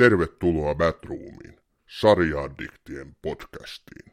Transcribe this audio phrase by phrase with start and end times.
[0.00, 4.12] Tervetuloa Batroomiin, sarjaaddiktien podcastiin.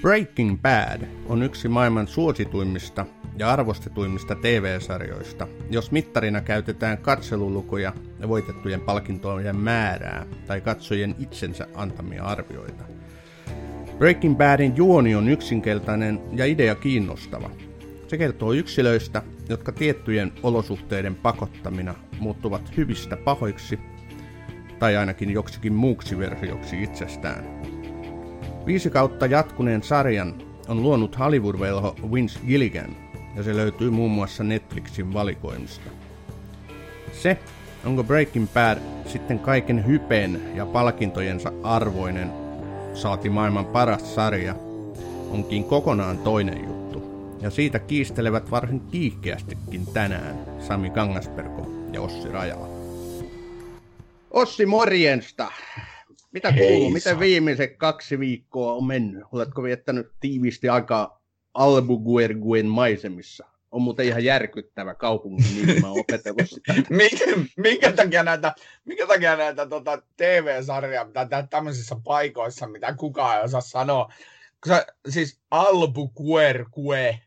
[0.00, 3.06] Breaking Bad on yksi maailman suosituimmista
[3.36, 12.24] ja arvostetuimmista TV-sarjoista, jos mittarina käytetään katselulukuja ja voitettujen palkintojen määrää tai katsojien itsensä antamia
[12.24, 12.84] arvioita.
[13.98, 17.50] Breaking Badin juoni on yksinkertainen ja idea kiinnostava.
[18.08, 23.78] Se kertoo yksilöistä, jotka tiettyjen olosuhteiden pakottamina muuttuvat hyvistä pahoiksi
[24.78, 27.44] tai ainakin joksikin muuksi versioksi itsestään.
[28.66, 30.34] Viisi kautta jatkuneen sarjan
[30.68, 33.03] on luonut Hollywood-velho Vince Gilligan,
[33.36, 35.90] ja se löytyy muun muassa Netflixin valikoimista.
[37.12, 37.38] Se,
[37.84, 42.30] onko Breaking Bad sitten kaiken hypeen ja palkintojensa arvoinen,
[42.94, 44.54] saati maailman paras sarja,
[45.30, 47.02] onkin kokonaan toinen juttu.
[47.40, 52.68] Ja siitä kiistelevät varsin kiihkeästikin tänään Sami Kangasperko ja Ossi Rajala.
[54.30, 55.52] Ossi, morjensta!
[56.32, 56.90] Mitä kuuluu?
[56.90, 59.24] Miten viimeiset kaksi viikkoa on mennyt?
[59.32, 61.23] Oletko viettänyt tiiviisti aikaa
[61.54, 63.46] Albuquerquen maisemissa?
[63.70, 66.74] On muuten ihan järkyttävä kaupungin nimi, mä oon opetellut sitä.
[66.90, 67.24] minkä,
[67.56, 73.44] minkä takia näitä, minkä takia näitä tota, TV-sarjaa pitää tehdä tämmöisissä paikoissa, mitä kukaan ei
[73.44, 74.12] osaa sanoa?
[74.60, 77.20] Koska, siis Albuquerque,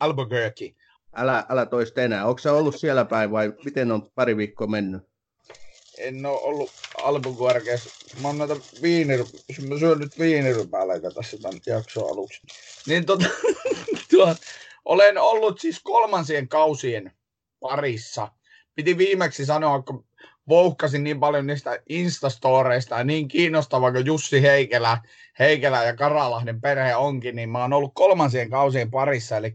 [0.00, 0.74] Albuquerque.
[1.16, 2.26] Älä, älä toista enää.
[2.26, 5.09] Onko se ollut siellä päin vai miten on pari viikkoa mennyt?
[6.00, 6.70] En ole ollut
[7.02, 7.88] Albuquerques.
[8.22, 9.24] Mä oon näitä viinir...
[9.68, 12.40] Mä syön nyt viinirypäleitä tässä tämän jakson aluksi.
[12.86, 13.24] Niin tota,
[14.10, 14.34] tuo,
[14.84, 17.12] olen ollut siis kolmansien kausien
[17.60, 18.28] parissa.
[18.74, 20.04] Piti viimeksi sanoa, kun
[20.48, 24.98] vouhkasin niin paljon niistä Instastoreista ja niin kiinnostava kuin Jussi Heikelä,
[25.38, 29.54] Heikelä ja Karalahden perhe onkin, niin mä oon ollut kolmansien kausien parissa, eli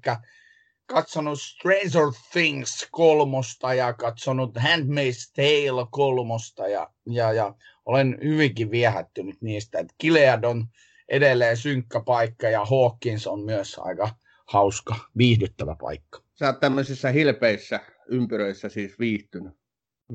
[0.85, 9.41] katsonut Stranger Things kolmosta ja katsonut Handmaid's Tale kolmosta ja, ja, ja olen hyvinkin viehättynyt
[9.41, 9.79] niistä.
[9.79, 10.67] Että Gilead on
[11.09, 14.09] edelleen synkkä paikka ja Hawkins on myös aika
[14.47, 16.21] hauska, viihdyttävä paikka.
[16.33, 19.53] Sä oot tämmöisissä hilpeissä ympyröissä siis viihtynyt.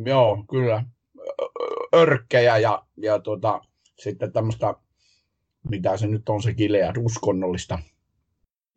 [0.04, 0.84] Joo, kyllä.
[1.94, 3.60] Örkkejä ja, ja tuota,
[3.98, 4.74] sitten tämmöistä,
[5.68, 7.78] mitä se nyt on se Gilead, uskonnollista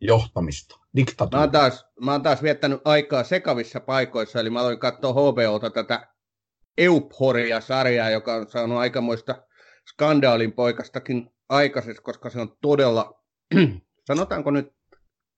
[0.06, 1.38] johtamista, diktatuuria.
[1.38, 5.70] Mä oon, taas, mä oon taas viettänyt aikaa sekavissa paikoissa, eli mä aloin katsoa HBOta
[5.70, 6.08] tätä
[6.78, 9.42] Euphoria-sarjaa, joka on saanut aikamoista
[9.90, 13.20] skandaalin poikastakin aikaiseksi, koska se on todella,
[14.08, 14.74] sanotaanko nyt,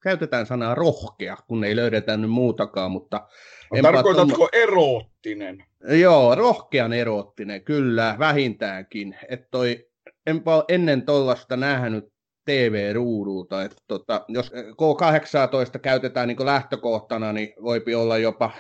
[0.03, 3.29] käytetään sanaa rohkea, kun ei löydetä nyt muutakaan, mutta...
[3.73, 4.49] No, tarkoitatko tunnu...
[4.53, 5.65] eroottinen?
[5.89, 9.17] Joo, rohkean eroottinen, kyllä, vähintäänkin.
[9.29, 9.89] Että toi,
[10.27, 12.16] enpä ole ennen tuollaista nähnyt
[12.47, 13.63] TV-ruudulta.
[13.63, 18.51] Että tota, jos K18 käytetään niin lähtökohtana, niin voipi olla jopa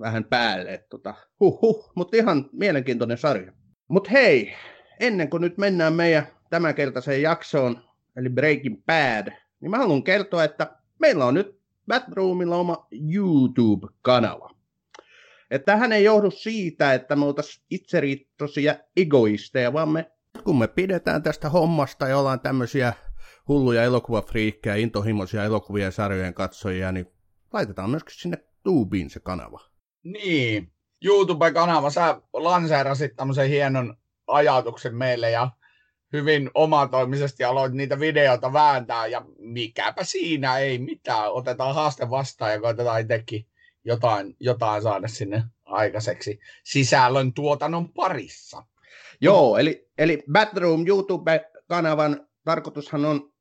[0.00, 0.74] vähän päälle.
[0.74, 3.52] Että tota, huh, huh, mutta ihan mielenkiintoinen sarja.
[3.88, 4.54] Mutta hei,
[5.00, 7.84] ennen kuin nyt mennään meidän tämänkertaiseen jaksoon,
[8.16, 14.50] eli Breaking Bad, niin mä haluan kertoa, että meillä on nyt Batroomilla oma YouTube-kanava.
[15.50, 20.10] Että tähän ei johdu siitä, että me oltaisiin itseriittoisia egoisteja, vaan me
[20.44, 22.92] kun me pidetään tästä hommasta ja ollaan tämmöisiä
[23.48, 27.06] hulluja elokuvafriikkejä, intohimoisia elokuvia ja sarjojen katsojia, niin
[27.52, 29.60] laitetaan myöskin sinne tuubiin se kanava.
[30.02, 30.72] Niin,
[31.04, 33.96] YouTube-kanava, sä lanseerasit tämmöisen hienon
[34.26, 35.50] ajatuksen meille ja
[36.12, 41.32] hyvin omatoimisesti aloit niitä videoita vääntää ja mikäpä siinä ei mitään.
[41.32, 43.46] Otetaan haaste vastaan ja koitetaan itsekin
[43.84, 48.64] jotain, jotain saada sinne aikaiseksi sisällön tuotannon parissa.
[49.20, 53.33] Joo, eli, eli Batroom YouTube-kanavan tarkoitushan on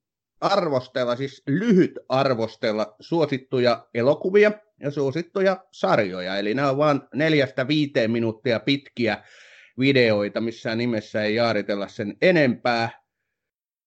[0.43, 6.37] arvostella, siis lyhyt arvostella suosittuja elokuvia ja suosittuja sarjoja.
[6.37, 9.23] Eli nämä on vain neljästä viiteen minuuttia pitkiä
[9.79, 12.89] videoita, missään nimessä ei jaaritella sen enempää.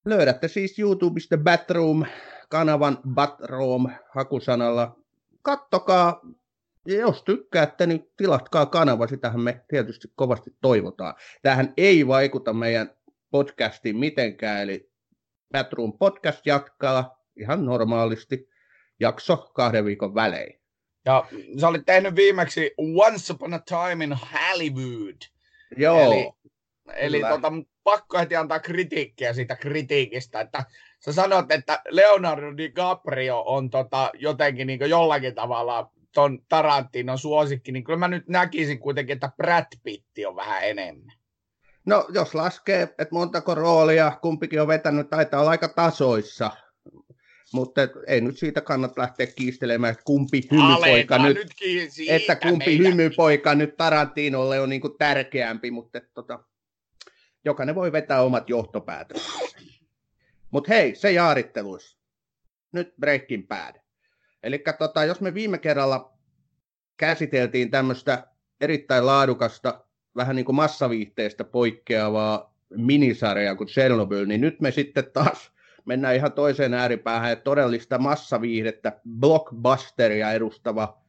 [0.07, 4.97] Löydätte siis YouTubesta Batroom-kanavan Batroom hakusanalla.
[5.43, 6.21] Kattokaa,
[6.87, 11.15] ja jos tykkäätte, niin tilatkaa kanava, sitähän me tietysti kovasti toivotaan.
[11.43, 12.91] Tähän ei vaikuta meidän
[13.31, 14.91] podcastiin mitenkään, eli
[15.53, 18.49] Batroom podcast jatkaa ihan normaalisti
[19.01, 20.61] jakso kahden viikon välein.
[21.05, 21.27] Ja
[21.61, 25.17] sä olit tehnyt viimeksi Once Upon a Time in Hollywood.
[25.77, 26.13] Joo.
[26.13, 26.33] Eli,
[26.95, 27.53] eli tota,
[27.85, 30.65] pakko heti antaa kritiikkiä siitä kritiikistä, että
[31.05, 37.85] sä sanot, että Leonardo DiCaprio on tota, jotenkin niin jollakin tavalla ton Tarantinon suosikki, niin
[37.85, 41.16] kyllä mä nyt näkisin kuitenkin, että Brad Pitt on vähän enemmän.
[41.87, 46.51] No, jos laskee, että montako roolia kumpikin on vetänyt, taitaa olla aika tasoissa.
[47.53, 53.55] Mutta ei nyt siitä kannata lähteä kiistelemään, että kumpi hymypoika nyt, nyt että kumpi hymypoika
[53.55, 56.45] nyt Tarantinolle on niin kuin tärkeämpi, mutta tota,
[57.45, 59.59] jokainen voi vetää omat johtopäätöksensä.
[60.51, 61.99] Mutta hei, se jaaritteluissa.
[62.73, 63.75] Nyt Breaking Bad.
[64.43, 66.19] Eli tota, jos me viime kerralla
[66.97, 68.27] käsiteltiin tämmöistä
[68.61, 69.86] erittäin laadukasta,
[70.17, 75.53] vähän niin kuin massaviihteestä poikkeavaa minisarjaa kuin Chernobyl, niin nyt me sitten taas
[75.85, 81.03] mennään ihan toiseen ääripäähän, että todellista massaviihdettä, blockbusteria edustava,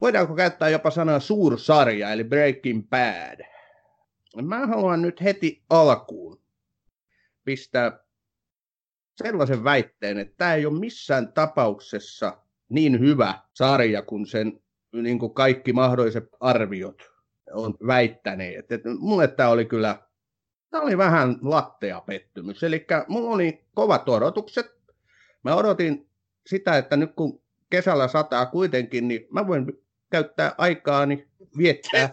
[0.00, 3.40] voidaanko käyttää jopa sanaa suursarja, eli Breaking Bad.
[4.42, 6.42] Mä haluan nyt heti alkuun
[7.44, 8.04] pistää
[9.22, 12.38] sellaisen väitteen, että tämä ei ole missään tapauksessa
[12.68, 14.60] niin hyvä sarja kuin sen
[14.92, 17.13] niin kuin kaikki mahdolliset arviot
[17.52, 18.72] on väittäneet.
[18.72, 19.98] Et mulle tämä oli kyllä
[20.74, 22.62] tämä oli vähän lattea pettymys.
[22.62, 24.66] Eli mulla oli kovat odotukset.
[25.42, 26.08] Mä odotin
[26.46, 32.10] sitä, että nyt kun kesällä sataa kuitenkin, niin mä voin käyttää aikaani viettää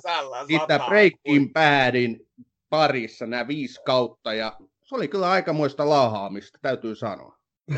[0.48, 2.28] sitä Breaking Badin
[2.70, 4.34] parissa nämä viisi kautta.
[4.34, 7.38] Ja se oli kyllä aikamoista laahaamista, täytyy sanoa.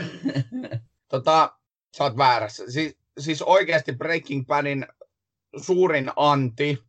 [1.11, 1.57] tota,
[1.97, 2.71] sä oot väärässä.
[2.71, 4.87] Siis, siis oikeasti Breaking Badin
[5.57, 6.83] suurin anti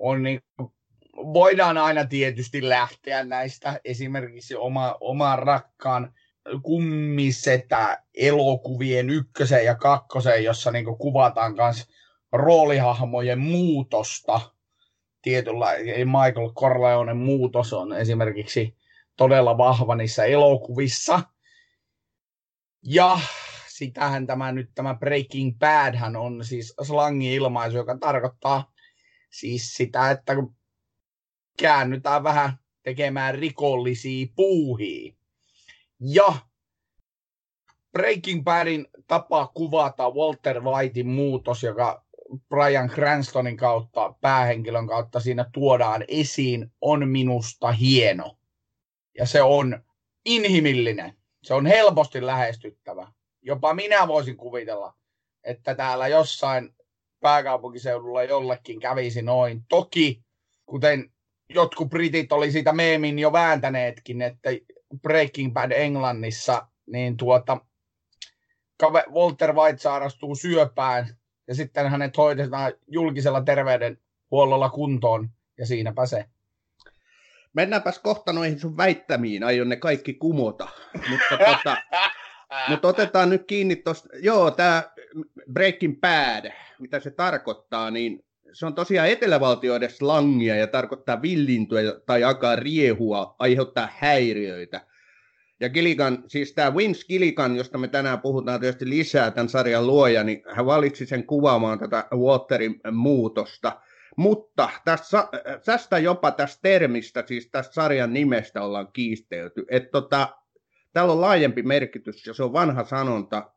[0.00, 0.40] on niin,
[1.16, 6.14] voidaan aina tietysti lähteä näistä esimerkiksi oma, oman rakkaan
[6.62, 11.88] kummisetä elokuvien ykkösen ja kakkosen, jossa niin kuvataan myös
[12.32, 14.40] roolihahmojen muutosta.
[15.22, 15.66] Tietyllä
[16.04, 18.76] Michael Corleone muutos on esimerkiksi
[19.16, 21.20] todella vahva niissä elokuvissa.
[22.82, 23.20] Ja
[23.68, 28.69] sitähän tämä nyt tämä Breaking Bad on siis slangi-ilmaisu, joka tarkoittaa
[29.30, 30.56] siis sitä, että kun
[31.58, 35.14] käännytään vähän tekemään rikollisia puuhia.
[36.00, 36.34] Ja
[37.92, 42.04] Breaking Badin tapa kuvata Walter Whitein muutos, joka
[42.48, 48.38] Brian Cranstonin kautta, päähenkilön kautta siinä tuodaan esiin, on minusta hieno.
[49.18, 49.84] Ja se on
[50.24, 51.16] inhimillinen.
[51.42, 53.12] Se on helposti lähestyttävä.
[53.42, 54.94] Jopa minä voisin kuvitella,
[55.44, 56.74] että täällä jossain
[57.20, 59.62] pääkaupunkiseudulla jollekin kävisi noin.
[59.68, 60.22] Toki,
[60.66, 61.12] kuten
[61.48, 64.50] jotkut britit oli siitä meemin jo vääntäneetkin, että
[65.02, 67.60] Breaking Bad Englannissa, niin tuota,
[69.10, 71.16] Walter White sairastuu syöpään
[71.48, 76.24] ja sitten hänet hoidetaan julkisella terveydenhuollolla kuntoon ja siinäpä se.
[77.52, 80.68] Mennäänpäs kohta noihin sun väittämiin, aion ne kaikki kumota.
[81.10, 81.76] Mutta, tota,
[82.68, 84.82] mutta otetaan nyt kiinni tuosta, joo, tämä
[85.52, 92.24] Breaking Bad, mitä se tarkoittaa, niin se on tosiaan etelävaltioiden slangia ja tarkoittaa villintyä tai
[92.24, 94.80] alkaa riehua, aiheuttaa häiriöitä.
[95.60, 100.24] Ja Gilligan, siis tämä Vince Gilligan, josta me tänään puhutaan tietysti lisää, tämän sarjan luoja,
[100.24, 103.80] niin hän valitsi sen kuvaamaan tätä Walterin muutosta.
[104.16, 105.28] Mutta tästä,
[105.64, 109.64] tästä jopa tästä termistä, siis tästä sarjan nimestä ollaan kiistelty.
[109.70, 110.28] Että tota,
[110.92, 113.50] täällä on laajempi merkitys ja se on vanha sanonta.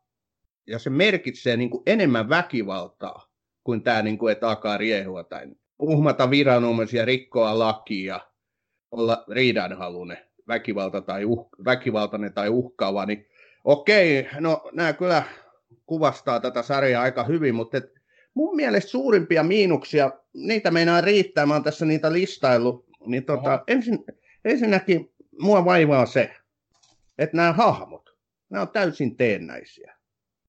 [0.66, 3.28] Ja se merkitsee niin kuin enemmän väkivaltaa
[3.64, 5.46] kuin tämä, niin kuin, että alkaa riehua tai
[5.78, 8.20] uhmata viranomaisia, rikkoa lakia,
[8.90, 13.26] olla riidanhalunen, väkivalta tai uh, väkivaltainen tai uhkaava, niin
[13.64, 15.22] okei, no nämä kyllä
[15.86, 17.92] kuvastaa tätä sarjaa aika hyvin, mutta et
[18.34, 24.04] mun mielestä suurimpia miinuksia, niitä meinaa riittää, mä oon tässä niitä listaillut, niin tota, ensin,
[24.44, 26.36] ensinnäkin mua vaivaa se,
[27.18, 28.10] että nämä hahmot,
[28.50, 29.94] nämä on täysin teennäisiä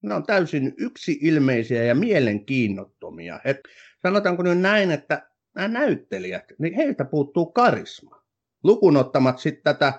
[0.05, 3.39] ne on täysin yksi-ilmeisiä ja mielenkiinnottomia.
[3.45, 3.59] Et
[4.01, 8.23] sanotaanko nyt näin, että nämä näyttelijät, niin heiltä puuttuu karisma.
[8.63, 9.93] Lukunottamat sitten tätä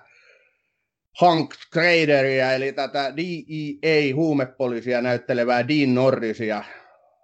[1.20, 6.64] Hank Schraderia, eli tätä DEA-huumepoliisia näyttelevää Dean Norrisia.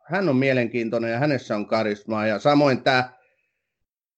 [0.04, 2.26] Hän on mielenkiintoinen ja hänessä on karismaa.
[2.26, 3.12] Ja samoin tämä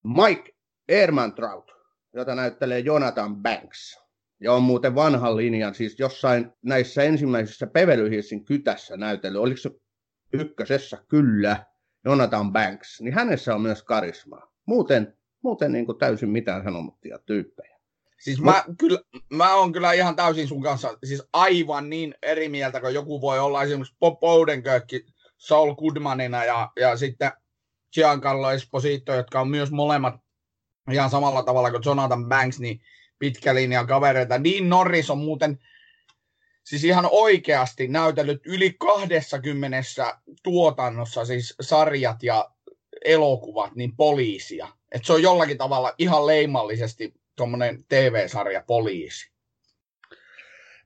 [0.03, 0.55] Mike
[0.89, 1.71] Ehrmantraut,
[2.13, 4.04] jota näyttelee Jonathan Banks
[4.39, 8.09] ja on muuten vanhan linjan, siis jossain näissä ensimmäisissä Beverly
[8.45, 9.69] kytässä näytellyt, oliko se
[10.33, 11.65] ykkösessä kyllä,
[12.05, 14.51] Jonathan Banks, niin hänessä on myös karismaa.
[14.65, 17.75] Muuten, muuten niin kuin täysin mitään sanomattia tyyppejä.
[18.19, 18.99] Siis mä, Mut, kyllä,
[19.29, 23.39] mä oon kyllä ihan täysin sun kanssa, siis aivan niin eri mieltä, kun joku voi
[23.39, 24.85] olla esimerkiksi Bob Odenkirk
[25.37, 27.31] Saul Goodmanina ja, ja sitten
[27.93, 30.15] Giancarlo Esposito, jotka on myös molemmat
[30.91, 32.81] ihan samalla tavalla kuin Jonathan Banks, niin
[33.19, 34.43] pitkä linja kavereita.
[34.43, 35.59] Dean Norris on muuten
[36.63, 39.77] siis ihan oikeasti näytellyt yli 20
[40.43, 42.49] tuotannossa, siis sarjat ja
[43.05, 44.67] elokuvat, niin poliisia.
[44.91, 49.31] Että se on jollakin tavalla ihan leimallisesti tuommoinen TV-sarja poliisi.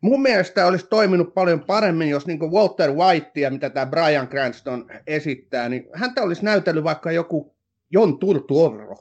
[0.02, 5.70] Mun mielestä olisi toiminut paljon paremmin, jos niin Walter Whitea, mitä tämä Brian Cranston esittää,
[5.70, 7.56] niin häntä olisi näytellyt vaikka joku
[7.92, 8.96] Jon Turturro.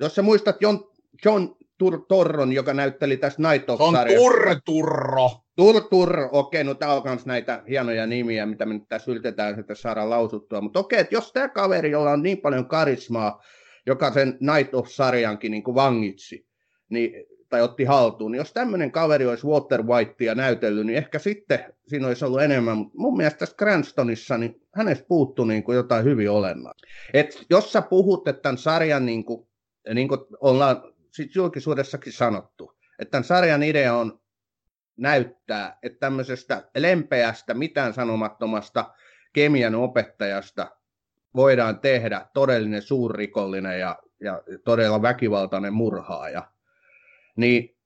[0.00, 0.92] Jos sä muistat Jon,
[1.24, 3.94] John Turtorron, joka näytteli tässä Night of on
[4.64, 5.30] Turturro.
[5.56, 9.74] Turturro, okei, no tää on myös näitä hienoja nimiä, mitä me nyt tässä yritetään että
[9.74, 10.60] saada lausuttua.
[10.60, 13.42] Mutta okei, että jos tämä kaveri, jolla on niin paljon karismaa,
[13.86, 16.46] joka sen Night of-sarjankin niin kuin vangitsi,
[16.88, 17.12] niin
[17.48, 22.06] tai otti haltuun, niin jos tämmöinen kaveri olisi Walter Whitea näytellyt, niin ehkä sitten siinä
[22.06, 22.76] olisi ollut enemmän.
[22.76, 26.86] Mutta mun mielestä tässä Cranstonissa, niin hänestä puuttuu niin kuin jotain hyvin olennaista.
[27.14, 29.48] Et jos sä puhut, että tämän sarjan, niin kuin,
[29.94, 34.20] niin kuin ollaan sit julkisuudessakin sanottu, että tämän sarjan idea on
[34.96, 38.94] näyttää, että tämmöisestä lempeästä, mitään sanomattomasta
[39.32, 40.76] kemian opettajasta
[41.34, 46.50] voidaan tehdä todellinen suurrikollinen ja, ja todella väkivaltainen murhaaja
[47.38, 47.76] niin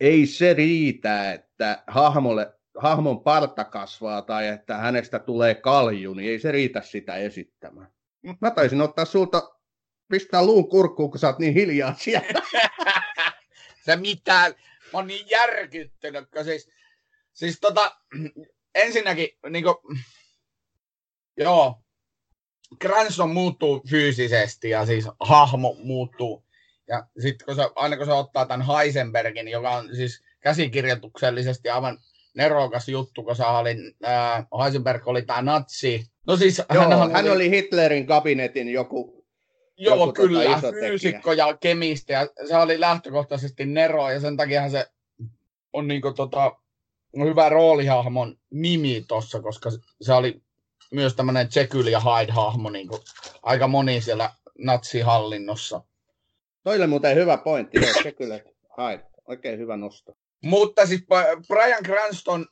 [0.00, 6.38] ei se riitä, että hahmolle, hahmon parta kasvaa tai että hänestä tulee kalju, niin ei
[6.38, 7.88] se riitä sitä esittämään.
[8.40, 9.55] Mä taisin ottaa sulta
[10.08, 12.40] pistää luun kurkkuun, kun sä oot niin hiljaa siellä.
[13.86, 14.54] se mitään.
[14.92, 16.68] Mä oon niin järkyttynyt, kun siis,
[17.32, 17.96] siis tota,
[18.84, 19.76] ensinnäkin, niin kuin,
[21.44, 21.82] joo,
[22.82, 26.46] Cranston muuttuu fyysisesti ja siis hahmo muuttuu
[26.88, 31.98] ja sitten kun se, aina kun se ottaa tämän Heisenbergin, joka on siis käsikirjoituksellisesti aivan
[32.34, 36.06] nerokas juttu, kun se oli, äh, Heisenberg oli tämä natsi.
[36.26, 39.15] No siis Joo, hän, hän oli, oli Hitlerin kabinetin joku
[39.76, 44.36] Joo, joku tota kyllä, tota fyysikko ja kemisti, ja se oli lähtökohtaisesti Nero, ja sen
[44.36, 44.86] takia se
[45.72, 46.56] on niinku tota,
[47.24, 50.42] hyvä roolihahmon nimi tossa, koska se oli
[50.90, 53.00] myös tämmöinen Jekyll ja Hyde-hahmo niinku,
[53.42, 55.80] aika moni siellä natsihallinnossa.
[56.64, 58.40] Toi oli muuten hyvä pointti, joo, se kyllä
[58.76, 59.00] haet.
[59.28, 60.16] Oikein hyvä nosto.
[60.44, 61.00] Mutta siis
[61.48, 62.46] Brian Cranston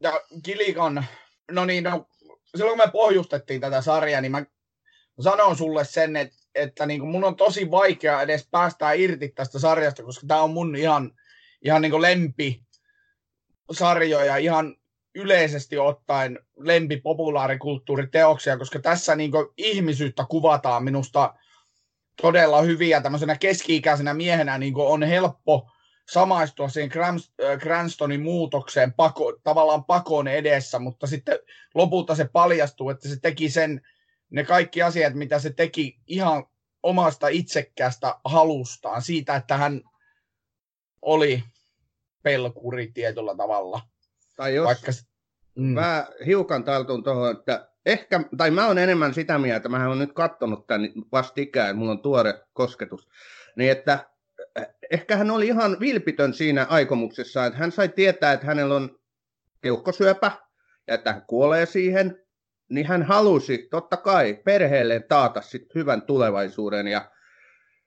[0.00, 1.06] ja Gilligan,
[1.50, 2.06] no niin, no,
[2.56, 4.44] silloin kun me pohjustettiin tätä sarjaa, niin mä
[5.20, 9.58] sanon sulle sen, että, että niin kuin mun on tosi vaikea edes päästää irti tästä
[9.58, 11.12] sarjasta, koska tämä on mun ihan,
[11.62, 12.62] ihan niin kuin lempi
[13.72, 14.76] sarjoja, ihan
[15.14, 21.34] yleisesti ottaen lempi populaarikulttuuriteoksia, koska tässä niin ihmisyyttä kuvataan minusta
[22.22, 23.00] todella hyviä.
[23.00, 25.70] Tämmöisenä keski-ikäisenä miehenä niin on helppo
[26.10, 26.90] samaistua siihen
[27.58, 31.38] Cranstonin muutokseen pako, tavallaan pakon edessä, mutta sitten
[31.74, 33.80] lopulta se paljastuu, että se teki sen,
[34.30, 36.44] ne kaikki asiat, mitä se teki ihan
[36.82, 39.80] omasta itsekkäästä halustaan, siitä, että hän
[41.02, 41.44] oli
[42.22, 43.80] pelkuri tietyllä tavalla.
[44.36, 44.92] Tai jos Vaikka,
[45.54, 45.64] mm.
[45.64, 50.12] mä hiukan tartun tuohon, että ehkä, tai mä oon enemmän sitä mieltä, mä oon nyt
[50.12, 53.08] kattonut tämän vastikään, mulla on tuore kosketus,
[53.56, 54.10] niin että
[54.56, 58.98] eh, ehkä hän oli ihan vilpitön siinä aikomuksessa, että hän sai tietää, että hänellä on
[59.60, 60.32] keuhkosyöpä
[60.86, 62.22] ja että hän kuolee siihen,
[62.70, 67.10] niin hän halusi totta kai perheelleen taata sit hyvän tulevaisuuden ja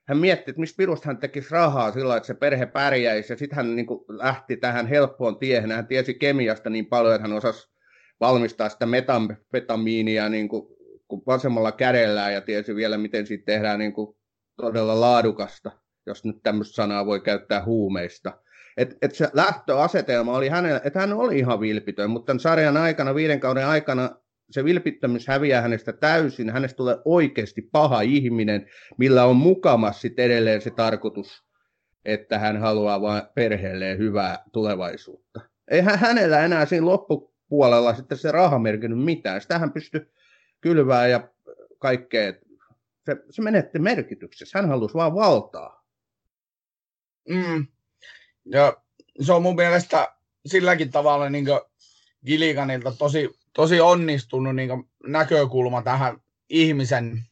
[0.08, 3.56] hän mietti, että mistä pirusta hän tekisi rahaa sillä että se perhe pärjäisi ja sitten
[3.56, 5.72] hän niin lähti tähän helppoon tiehen.
[5.72, 7.74] Hän tiesi kemiasta niin paljon, että hän osasi
[8.20, 10.68] valmistaa sitä metamfetamiinia niin kuin,
[11.08, 14.18] kuin vasemmalla kädellään ja tiesi vielä, miten siitä tehdään niin kuin
[14.58, 15.72] todella laadukasta,
[16.06, 18.40] jos nyt tämmöistä sanaa voi käyttää huumeista.
[18.78, 23.16] Et, et se lähtöasetelma oli hänellä, että hän oli ihan vilpitön, mutta tämän sarjan aikana,
[23.16, 24.10] viiden kauden aikana,
[24.54, 30.62] se vilpittömyys häviää hänestä täysin, hänestä tulee oikeasti paha ihminen, millä on mukamas sitten edelleen
[30.62, 31.44] se tarkoitus,
[32.06, 35.40] että hän haluaa vain perheelleen hyvää tulevaisuutta.
[35.72, 39.42] Eihän hänellä enää siinä loppu, puolella sitten se raha merkinnyt mitään.
[39.42, 40.02] Sitähän pystyi
[40.62, 41.30] kylvää ja
[41.80, 42.34] kaikkea.
[43.06, 44.60] Se, se menetti merkityksessä.
[44.60, 45.86] Hän halusi vaan valtaa.
[47.30, 47.68] Mm.
[48.46, 48.78] Ja
[49.22, 51.46] se on mun mielestä silläkin tavalla niin
[52.26, 54.70] Gilliganilta tosi, tosi onnistunut niin
[55.08, 56.18] näkökulma tähän
[56.50, 57.24] ihmisen,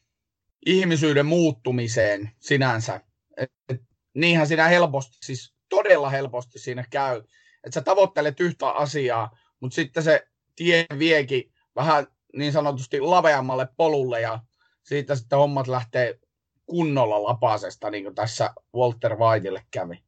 [0.66, 3.00] ihmisyyden muuttumiseen sinänsä.
[3.36, 3.80] Et, et,
[4.14, 7.22] niinhän siinä helposti, siis todella helposti siinä käy,
[7.64, 10.26] että sä tavoittelet yhtä asiaa, mutta sitten se
[10.56, 14.38] tie viekin vähän niin sanotusti laveammalle polulle ja
[14.82, 16.18] siitä sitten hommat lähtee
[16.66, 20.02] kunnolla lapasesta, niin kuin tässä Walter Whiteille kävi.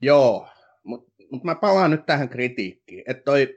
[0.00, 0.48] Joo,
[0.82, 3.56] mutta mut mä palaan nyt tähän kritiikkiin, että toi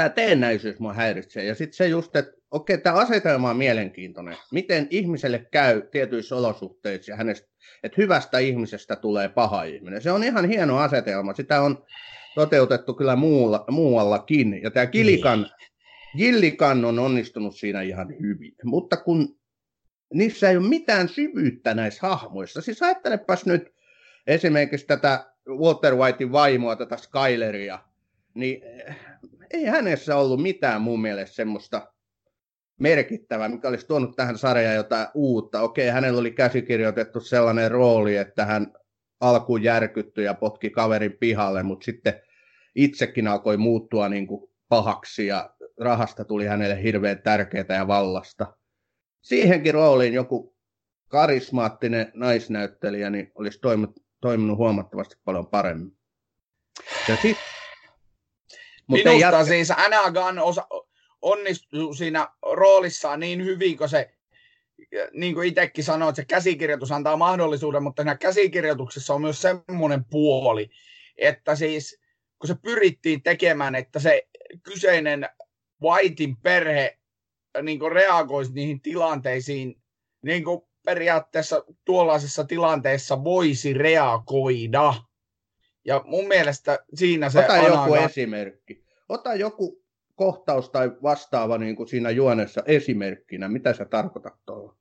[0.00, 1.44] tämä teennäisyys mua häiritsee.
[1.44, 4.36] Ja sitten se just, että okei, tämä asetelma on mielenkiintoinen.
[4.52, 7.48] Miten ihmiselle käy tietyissä olosuhteissa ja hänestä,
[7.82, 10.02] että hyvästä ihmisestä tulee paha ihminen.
[10.02, 11.34] Se on ihan hieno asetelma.
[11.34, 11.84] Sitä on
[12.34, 14.60] toteutettu kyllä muualla, muuallakin.
[14.62, 15.50] Ja tämä Kilikan, niin.
[16.14, 19.38] Jillikan on onnistunut siinä ihan hyvin, mutta kun
[20.14, 22.60] niissä ei ole mitään syvyyttä näissä hahmoissa.
[22.60, 23.74] Siis ajattelepas nyt
[24.26, 27.78] esimerkiksi tätä Walter Whitein vaimoa, tätä Skyleria,
[28.34, 28.62] niin
[29.50, 31.92] ei hänessä ollut mitään mun mielestä semmoista
[32.80, 35.60] merkittävää, mikä olisi tuonut tähän sarjaan jotain uutta.
[35.60, 38.72] Okei, hänellä oli käsikirjoitettu sellainen rooli, että hän
[39.20, 42.22] alkuun järkyttyi ja potki kaverin pihalle, mutta sitten
[42.74, 48.56] itsekin alkoi muuttua niin kuin pahaksi ja rahasta tuli hänelle hirveän tärkeää ja vallasta.
[49.22, 50.56] Siihenkin rooliin joku
[51.08, 55.96] karismaattinen naisnäyttelijä niin olisi toiminut, toiminut huomattavasti paljon paremmin.
[57.08, 57.16] Ja
[58.96, 59.44] sit, Minusta jatka...
[59.44, 60.66] siis Anna Gunn osa,
[61.22, 64.14] onnistui siinä roolissaan niin hyvin, kun se,
[65.12, 70.70] niin kuin itsekin sanoit, se käsikirjoitus antaa mahdollisuuden, mutta siinä käsikirjoituksessa on myös semmoinen puoli,
[71.16, 72.00] että siis
[72.38, 74.28] kun se pyrittiin tekemään, että se
[74.62, 75.28] kyseinen
[75.82, 76.98] Whitein perhe
[77.62, 79.82] niin kuin reagoisi niihin tilanteisiin,
[80.22, 84.94] niin kuin periaatteessa tuollaisessa tilanteessa voisi reagoida.
[85.84, 87.38] Ja mun mielestä siinä se...
[87.38, 88.84] Ota joku esimerkki.
[89.08, 89.84] Ota joku
[90.14, 93.48] kohtaus tai vastaava niin kuin siinä juonessa esimerkkinä.
[93.48, 94.76] Mitä sä tarkoitat tuolla?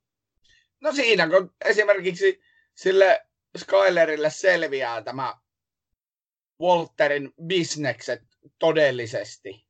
[0.81, 2.41] No siinä, kun esimerkiksi
[2.75, 3.21] sille
[3.57, 5.33] Skylerille selviää tämä
[6.61, 8.21] Walterin bisnekset
[8.59, 9.65] todellisesti.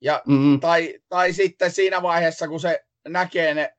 [0.00, 0.60] Ja, mm-hmm.
[0.60, 3.74] tai, tai sitten siinä vaiheessa, kun se näkee ne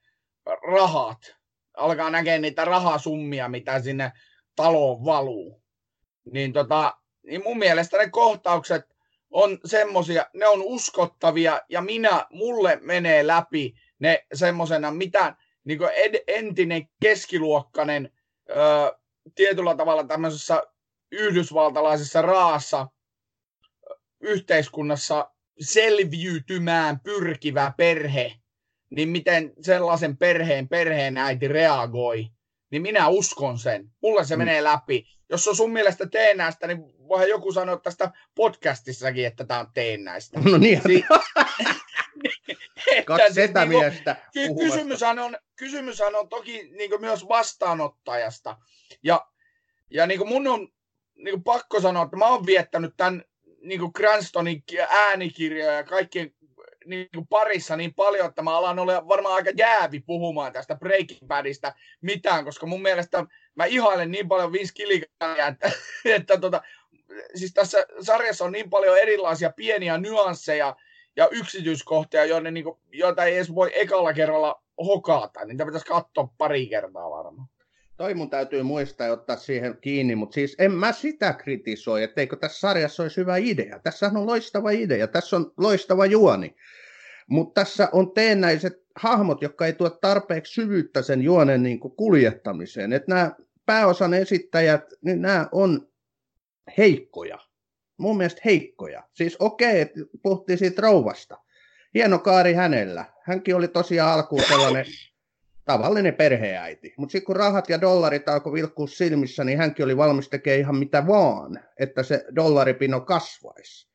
[0.72, 1.36] rahat,
[1.77, 4.12] alkaa näkee niitä rahasummia, mitä sinne
[4.55, 5.64] taloon valuu,
[6.32, 8.96] niin, tota, niin mun mielestä ne kohtaukset
[9.29, 16.24] on semmosia, ne on uskottavia ja minä, mulle menee läpi ne semmosena, mitä niin ed,
[16.27, 18.12] entinen keskiluokkainen
[18.50, 18.55] ö,
[19.36, 20.63] tietyllä tavalla tämmöisessä
[21.12, 22.88] yhdysvaltalaisessa raassa
[24.20, 28.34] yhteiskunnassa selviytymään pyrkivä perhe,
[28.89, 32.27] niin miten sellaisen perheen perheen äiti reagoi,
[32.72, 33.91] niin minä uskon sen.
[34.01, 34.38] Mulle se mm.
[34.38, 35.14] menee läpi.
[35.29, 40.39] Jos on sun mielestä teennäistä, niin voihan joku sanoa tästä podcastissakin, että tämä on teennäistä.
[40.39, 40.82] No niin.
[40.88, 41.06] Si-
[43.06, 48.58] Kaksi siis setämiestä niin kysymyshän on, kysymyshän on toki niin myös vastaanottajasta.
[49.04, 49.28] Ja,
[49.89, 50.67] ja niin mun on
[51.15, 53.23] niin pakko sanoa, että mä oon viettänyt tämän
[53.62, 56.36] niin kuin Cranstonin äänikirjoja ja kaikkien
[56.86, 61.28] niin kuin parissa niin paljon, että mä alan olla varmaan aika jäävi puhumaan tästä Breaking
[61.28, 65.72] Badista mitään, koska mun mielestä mä ihailen niin paljon Vince Gilligania, että,
[66.06, 66.62] että tota,
[67.36, 70.76] siis tässä sarjassa on niin paljon erilaisia pieniä nyansseja
[71.15, 75.46] ja yksityiskohtia, joiden, niin kuin, joita ei edes voi ekalla kerralla hokata.
[75.46, 77.48] Niitä pitäisi katsoa pari kertaa varmaan
[77.98, 82.60] toi mun täytyy muistaa ottaa siihen kiinni, mutta siis en mä sitä kritisoi, etteikö tässä
[82.60, 83.80] sarjassa olisi hyvä idea.
[83.80, 86.56] Tässä on loistava idea, tässä on loistava juoni.
[87.28, 92.94] Mutta tässä on teennäiset hahmot, jotka ei tuo tarpeeksi syvyyttä sen juonen niin kuljettamiseen.
[92.94, 93.32] Että nämä
[93.65, 95.88] pääosan esittäjät, niin nämä on
[96.78, 97.39] heikkoja.
[97.97, 99.04] Mun mielestä heikkoja.
[99.13, 101.38] Siis okei, okay, puhuttiin siitä rouvasta.
[101.93, 103.06] Hieno kaari hänellä.
[103.21, 104.86] Hänkin oli tosiaan alkuun sellainen
[105.65, 106.93] tavallinen perheäiti.
[106.97, 110.75] Mutta sitten kun rahat ja dollarit alkoi vilkkua silmissä, niin hänkin oli valmis tekemään ihan
[110.75, 113.89] mitä vaan, että se dollaripino kasvaisi.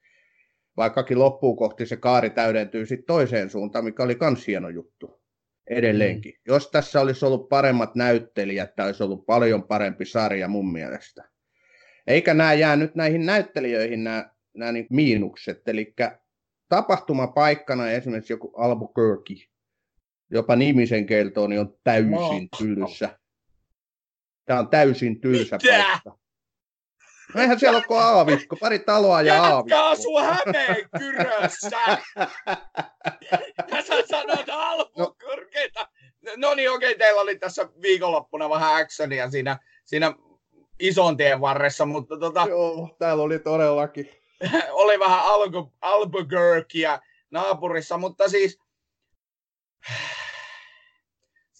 [0.77, 5.20] Vaikkakin loppuun kohti se kaari täydentyy sitten toiseen suuntaan, mikä oli myös hieno juttu
[5.71, 6.33] edelleenkin.
[6.33, 6.41] Mm.
[6.47, 11.25] Jos tässä olisi ollut paremmat näyttelijät, tämä olisi ollut paljon parempi sarja mun mielestä.
[12.07, 15.69] Eikä nämä jää nyt näihin näyttelijöihin nämä, nämä niin miinukset.
[15.69, 15.95] Eli
[16.69, 19.49] tapahtumapaikkana esimerkiksi joku Albuquerque,
[20.31, 23.19] jopa nimisen kertoo, niin on täysin tylsä.
[24.45, 25.85] Tämä on täysin tylsä Mitä?
[25.85, 26.21] paikka.
[27.35, 29.79] No eihän siellä ole kuin aavikko, pari taloa ja Jätkä aavikko.
[29.79, 30.19] asuu
[33.71, 35.89] ja sä sanot alkukorkeita.
[36.41, 40.15] No, niin, okei, teillä oli tässä viikonloppuna vähän actionia siinä, siinä
[40.79, 42.47] ison tien varressa, mutta tota...
[42.49, 44.11] Joo, täällä oli todellakin.
[44.73, 45.21] oli vähän
[45.81, 47.01] Albuquerquea
[47.31, 48.59] naapurissa, mutta siis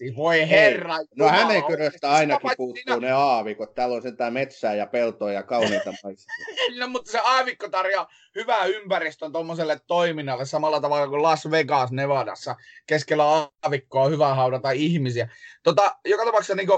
[0.01, 0.99] Siis voi herra.
[0.99, 1.05] Ei.
[1.17, 2.97] No hänen kynöstä ainakin puuttuu siinä...
[2.97, 3.75] ne aavikot.
[3.75, 5.93] Täällä on sentään metsää ja peltoa ja kauniita
[6.79, 12.57] no, mutta se aavikko tarjoaa hyvää ympäristön tuommoiselle toiminnalle samalla tavalla kuin Las Vegas Nevadassa.
[12.87, 15.29] Keskellä aavikkoa on hyvä haudata ihmisiä.
[15.63, 16.69] Tota, joka tapauksessa niin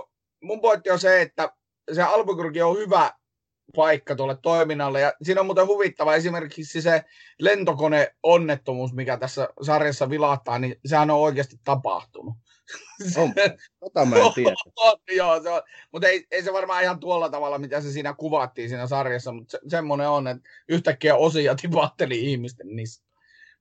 [0.43, 1.53] mun pointti on se, että
[1.93, 3.11] se Albuquerque on hyvä
[3.77, 5.01] paikka tuolle toiminnalle.
[5.01, 7.05] Ja siinä on muuten huvittava esimerkiksi se
[7.41, 12.35] lentokoneonnettomuus, mikä tässä sarjassa vilahtaa, niin sehän on oikeasti tapahtunut.
[13.17, 13.35] On,
[13.81, 14.55] tota mä en tiedä.
[14.77, 18.15] on, joo, se on, mutta ei, ei, se varmaan ihan tuolla tavalla, mitä se siinä
[18.15, 23.05] kuvattiin siinä sarjassa, mutta se, semmoinen on, että yhtäkkiä osia tipahteli ihmisten niissä.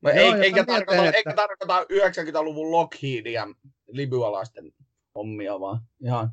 [0.03, 1.17] Joo, ei, eikä, tarkoita, että...
[1.17, 3.47] eikä tarkoita 90-luvun Lockheedia
[3.87, 4.73] libyalaisten
[5.15, 6.29] hommia, vaan ihan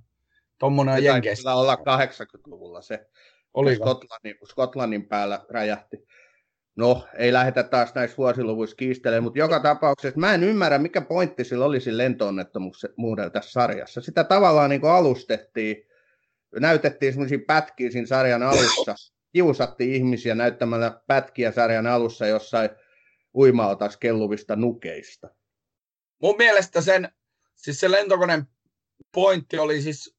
[0.58, 1.54] tuommoinen on jenkeistä.
[1.54, 3.06] olla 80-luvulla se.
[3.54, 5.96] Oli Skotlannin, Skotlannin päällä räjähti.
[6.78, 11.44] No, ei lähdetä taas näissä vuosiluvuissa kiistelemään, mutta joka tapauksessa mä en ymmärrä, mikä pointti
[11.44, 14.00] sillä oli sillä lentoonnettomuudella tässä sarjassa.
[14.00, 15.76] Sitä tavallaan niin kuin alustettiin,
[16.60, 18.94] näytettiin semmoisia pätkiä siinä sarjan alussa,
[19.32, 22.70] kiusattiin ihmisiä näyttämällä pätkiä sarjan alussa jossain
[23.34, 25.28] uimaltas kelluvista nukeista.
[26.22, 27.08] Mun mielestä sen,
[27.54, 28.44] siis se lentokoneen
[29.14, 30.16] pointti oli siis,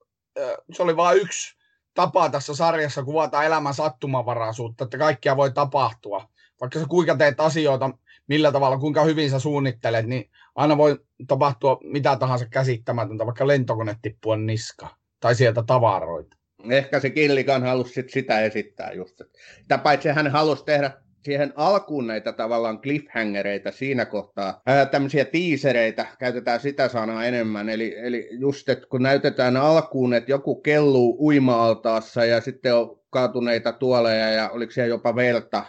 [0.72, 1.58] se oli vain yksi
[1.93, 6.30] tapa tässä sarjassa kuvata elämän sattumanvaraisuutta, että kaikkia voi tapahtua
[6.62, 7.89] vaikka sä kuinka teet asioita,
[8.28, 13.95] millä tavalla, kuinka hyvin sä suunnittelet, niin aina voi tapahtua mitä tahansa käsittämätöntä, vaikka lentokone
[14.02, 14.88] tippua niska
[15.19, 16.38] tai sieltä tavaroita.
[16.69, 19.22] Ehkä se Killikan halusi sit sitä esittää just.
[19.62, 20.91] Sitä paitsi hän halusi tehdä
[21.24, 27.95] siihen alkuun näitä tavallaan cliffhangereita siinä kohtaa, ää, tämmöisiä tiisereitä, käytetään sitä sanaa enemmän, eli,
[27.98, 34.30] eli just, että kun näytetään alkuun, että joku kelluu uima-altaassa ja sitten on kaatuneita tuoleja
[34.30, 35.63] ja oliko siellä jopa verta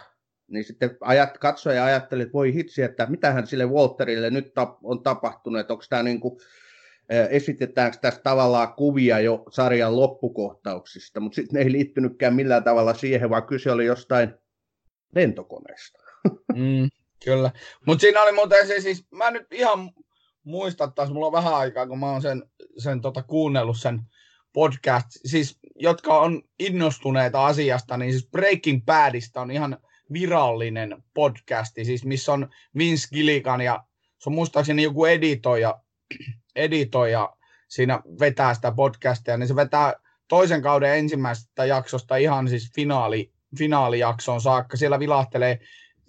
[0.51, 5.03] niin sitten ajat, katsoja ajatteli, että voi hitsi, että mitähän sille Walterille nyt tap, on
[5.03, 6.39] tapahtunut, että onko tämä niin kuin,
[7.29, 13.47] esitetäänkö tässä tavallaan kuvia jo sarjan loppukohtauksista, mutta sitten ei liittynytkään millään tavalla siihen, vaan
[13.47, 14.33] kyse oli jostain
[15.15, 16.01] lentokoneesta.
[16.55, 16.89] Mm,
[17.25, 17.51] kyllä,
[17.85, 19.91] mutta siinä oli muuten se siis, mä nyt ihan
[20.43, 22.43] muista taas, mulla on vähän aikaa, kun mä oon sen,
[22.77, 24.01] sen tota, kuunnellut sen
[24.53, 29.77] podcast, siis jotka on innostuneita asiasta, niin siis Breaking Badista on ihan
[30.13, 33.83] virallinen podcasti, siis missä on Vince Gilligan ja
[34.19, 35.81] se on muistaakseni joku editoija,
[36.55, 37.35] editoija
[37.67, 39.93] siinä vetää sitä podcastia, niin se vetää
[40.27, 44.77] toisen kauden ensimmäisestä jaksosta ihan siis finaali, finaalijaksoon saakka.
[44.77, 45.59] Siellä vilahtelee,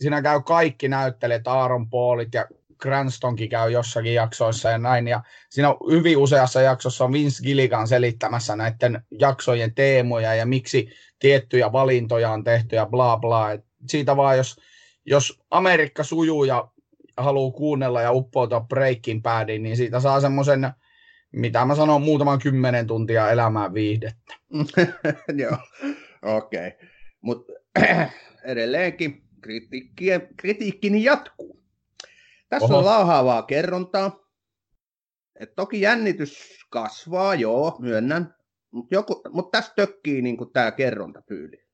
[0.01, 2.47] siinä käy kaikki näyttelijät, Aaron Paulit ja
[2.83, 5.09] Cranstonkin käy jossakin jaksoissa ja näin.
[5.09, 10.89] Ja siinä on hyvin useassa jaksossa on Vince Gilligan selittämässä näiden jaksojen teemoja ja miksi
[11.19, 13.53] tiettyjä valintoja on tehty ja bla bla.
[13.53, 14.57] Et siitä vaan, jos,
[15.05, 16.69] jos Amerikka sujuu ja
[17.17, 20.71] haluaa kuunnella ja uppoutua Breaking Badiin, niin siitä saa semmoisen,
[21.33, 24.35] mitä mä sanon, muutaman kymmenen tuntia elämää viihdettä.
[25.43, 25.57] Joo,
[26.23, 26.69] okei.
[26.69, 26.89] Okay.
[27.21, 27.53] Mutta
[28.45, 29.23] edelleenkin
[30.37, 31.63] kritiikkini jatkuu.
[32.49, 32.79] Tässä Oho.
[32.79, 34.23] on lauhaavaa kerrontaa.
[35.41, 38.35] Et toki jännitys kasvaa, joo, myönnän.
[38.71, 38.97] Mutta
[39.31, 41.65] mut tässä tökkii niinku tämä kerrontatyyli.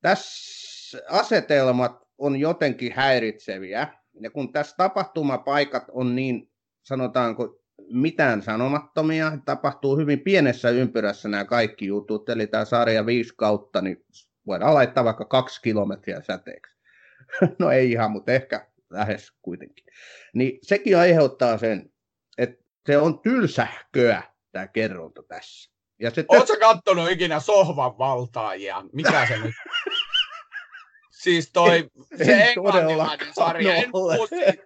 [0.00, 0.73] Tässä
[1.08, 3.88] asetelmat on jotenkin häiritseviä.
[4.20, 6.50] Ja kun tässä tapahtumapaikat on niin,
[6.82, 7.60] sanotaanko,
[7.92, 14.04] mitään sanomattomia, tapahtuu hyvin pienessä ympyrässä nämä kaikki jutut, eli tämä sarja viisi kautta, niin
[14.46, 16.76] voidaan laittaa vaikka kaksi kilometriä säteeksi.
[17.58, 19.84] no ei ihan, mutta ehkä lähes kuitenkin.
[20.34, 21.92] Niin sekin aiheuttaa sen,
[22.38, 25.74] että se on tylsähköä tämä kerronta tässä.
[26.00, 28.82] Ja se Oletko kattonut ikinä sohvan valtaajia?
[28.92, 29.54] Mikä se nyt
[31.24, 33.74] Siis toi, en, se englantilainen sarja.
[33.74, 34.56] En puhu, siis,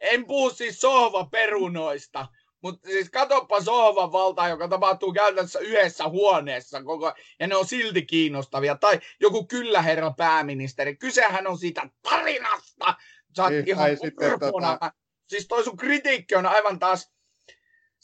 [0.00, 2.26] en puhu siis sohvaperunoista,
[2.62, 8.06] mutta siis katoppa sohvan valtaa, joka tapahtuu käytännössä yhdessä huoneessa koko, ja ne on silti
[8.06, 8.74] kiinnostavia.
[8.74, 10.96] Tai joku kyllä herra pääministeri.
[10.96, 12.94] Kysehän on siitä tarinasta.
[13.36, 13.90] Sä oot niin, ihan
[14.40, 14.92] tota...
[15.28, 17.13] Siis toi sun kritiikki on aivan taas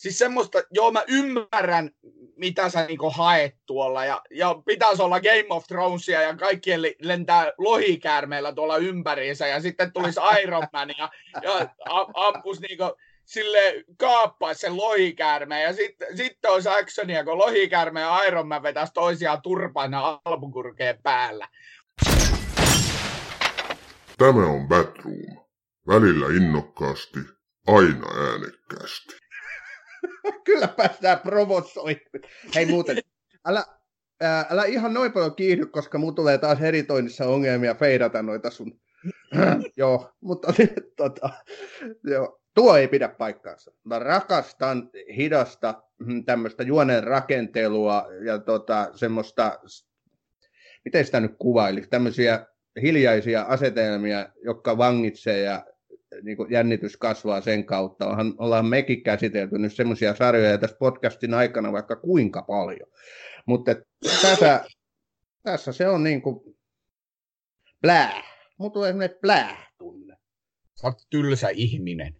[0.00, 1.90] siis semmoista, joo mä ymmärrän,
[2.36, 7.52] mitä sä niinku haet tuolla, ja, ja pitäisi olla Game of Thronesia, ja kaikkien lentää
[7.58, 11.10] lohikäärmeellä tuolla ympäriinsä, ja sitten tulisi Iron Man, ja,
[11.42, 11.68] ja
[12.14, 12.84] ampus niinku
[13.24, 18.92] sille kaappaisi sen lohikäärmeen, ja sitten sit olisi actionia, kun lohikäärme ja Iron Man vetäisi
[18.92, 21.48] toisiaan turpaina albukurkeen päällä.
[24.18, 25.40] Tämä on Batroom.
[25.86, 27.18] Välillä innokkaasti,
[27.66, 29.20] aina äänekkäästi.
[30.44, 32.22] Kyllä päästään provosoimaan.
[32.54, 32.98] Hei muuten,
[33.44, 33.64] älä,
[34.20, 38.80] ää, älä ihan noin paljon kiihdy, koska mun tulee taas editoinnissa ongelmia feidata noita sun...
[39.76, 40.54] joo, mutta
[40.96, 41.30] tota,
[42.04, 43.72] joo, tuo ei pidä paikkaansa.
[43.84, 49.58] Mä rakastan hidasta mm, tämmöistä juonen rakentelua ja tota, semmoista,
[50.84, 52.46] miten sitä nyt kuvaili, tämmöisiä
[52.82, 55.66] hiljaisia asetelmia, jotka vangitsee ja
[56.22, 58.06] niin kuin jännitys kasvaa sen kautta.
[58.06, 62.88] Onhan, ollaan mekin käsitelty nyt semmoisia sarjoja tässä podcastin aikana vaikka kuinka paljon.
[63.46, 63.74] Mutta
[64.22, 64.64] tässä,
[65.42, 66.56] tässä se on niin kuin
[67.82, 68.22] blää.
[68.58, 70.16] Mulla tulee semmoinen blää-tunne.
[70.80, 72.14] Sä oot tylsä ihminen.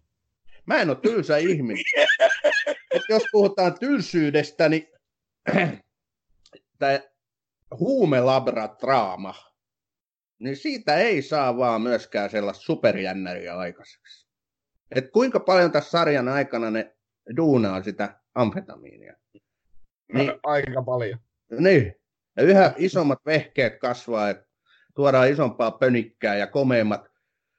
[0.65, 1.83] Mä en ole tylsä ihminen.
[2.91, 4.87] Et jos puhutaan tylsyydestä, niin
[6.79, 6.99] tämä
[7.79, 9.50] huumelabratraama
[10.41, 14.27] niin siitä ei saa vaan myöskään sellaista superjännäriä aikaiseksi.
[14.95, 16.95] Et kuinka paljon tässä sarjan aikana ne
[17.37, 19.13] duunaa sitä amfetamiinia.
[20.13, 21.19] Niin, Aika paljon.
[21.59, 21.95] Niin.
[22.37, 24.45] Ja yhä isommat vehkeet kasvaa, että
[24.95, 27.11] tuodaan isompaa pönikkää ja komeimmat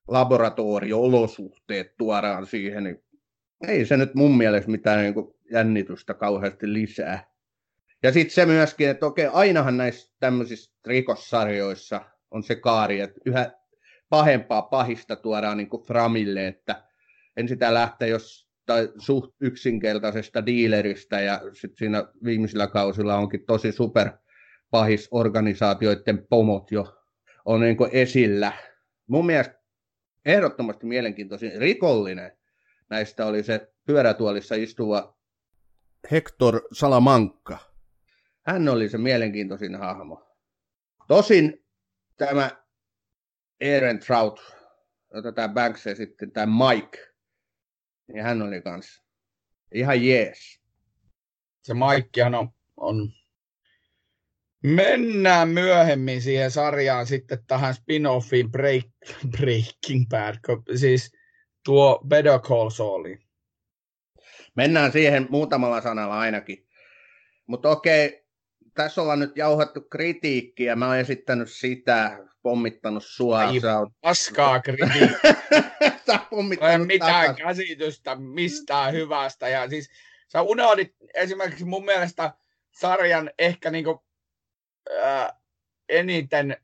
[0.09, 3.05] laboratorio-olosuhteet tuodaan siihen, niin
[3.68, 7.33] ei se nyt mun mielestä mitään niin kuin jännitystä kauheasti lisää.
[8.03, 13.53] Ja sitten se myöskin, että okei, ainahan näissä tämmöisissä rikossarjoissa on se kaari, että yhä
[14.09, 16.85] pahempaa pahista tuodaan niin kuin Framille, että
[17.37, 23.73] en sitä lähteä jos tai suht yksinkertaisesta diileristä ja sitten siinä viimeisillä kausilla onkin tosi
[23.73, 24.11] super
[24.71, 26.99] pahis organisaatioiden pomot jo
[27.45, 28.53] on niin esillä.
[29.07, 29.62] Mun mielestä
[30.25, 32.38] ehdottomasti mielenkiintoisin rikollinen
[32.90, 35.16] näistä oli se pyörätuolissa istuva
[36.11, 37.59] Hector Salamanca.
[38.47, 40.37] Hän oli se mielenkiintoisin hahmo.
[41.09, 41.62] Tosin
[42.26, 42.50] tämä
[43.74, 44.56] Aaron Trout,
[45.14, 46.98] jota tämä Banks ja sitten tämä Mike,
[48.08, 49.04] niin hän oli kanssa
[49.74, 50.61] ihan jees.
[51.62, 53.12] Se Mikehan on, on
[54.62, 58.85] Mennään myöhemmin siihen sarjaan sitten tähän spin-offiin Break,
[59.30, 60.35] Breaking Bad,
[60.76, 61.12] siis
[61.64, 63.18] tuo Better Call Sauliin.
[64.56, 66.66] Mennään siihen muutamalla sanalla ainakin.
[67.46, 68.21] Mutta okei,
[68.74, 70.76] tässä ollaan nyt jauhattu kritiikkiä.
[70.76, 73.38] Mä oon esittänyt sitä, pommittanut sua.
[73.38, 73.88] Ai, sä oot...
[74.00, 75.35] paskaa kritiikkiä.
[76.06, 76.20] sä
[76.72, 77.37] Ei mitään takas.
[77.37, 79.48] käsitystä mistään hyvästä.
[79.48, 79.90] Ja siis
[80.28, 82.35] sä unohdit esimerkiksi mun mielestä
[82.72, 84.04] sarjan ehkä niinku
[85.02, 85.32] äh,
[85.88, 86.56] eniten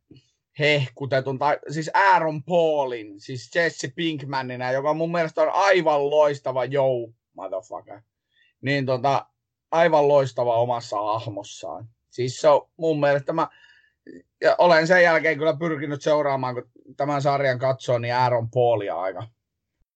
[0.58, 7.08] hehkutetun, tai siis Aaron Paulin, siis Jesse Pinkmanina, joka mun mielestä on aivan loistava Joe,
[7.34, 8.00] motherfucker.
[8.60, 9.26] Niin tota,
[9.70, 11.88] aivan loistava omassa hahmossaan.
[12.10, 13.48] Siis se on mun mielestä mä,
[14.40, 19.28] ja olen sen jälkeen kyllä pyrkinyt seuraamaan, kun tämän sarjan katsoo, niin Aaron Paulia aika.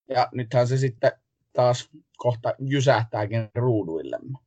[0.08, 1.12] Ja nythän se sitten
[1.52, 4.38] taas kohta jysähtääkin ruuduillemme.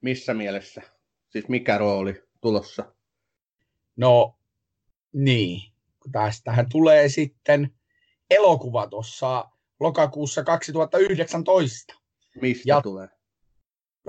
[0.00, 0.82] Missä mielessä?
[1.28, 2.92] Siis mikä rooli tulossa?
[3.96, 4.38] No
[5.12, 5.72] niin,
[6.12, 7.74] tästähän tulee sitten
[8.30, 9.48] elokuva tuossa
[9.80, 11.94] lokakuussa 2019.
[12.40, 13.08] Mistä ja tulee?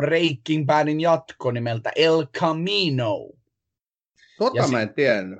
[0.01, 3.29] Breaking Badin jatko nimeltä El Camino.
[4.37, 5.39] Tota mä en tiennyt.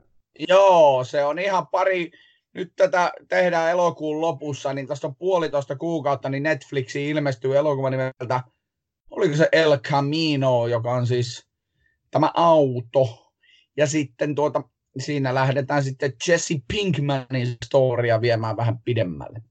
[0.49, 2.11] Joo, se on ihan pari,
[2.53, 8.43] nyt tätä tehdään elokuun lopussa, niin tästä on puolitoista kuukautta, niin Netflixiin ilmestyy elokuva nimeltä,
[9.09, 11.47] oliko se El Camino, joka on siis
[12.11, 13.33] tämä auto,
[13.77, 14.63] ja sitten tuota,
[14.99, 19.41] siinä lähdetään sitten Jesse Pinkmanin storia viemään vähän pidemmälle.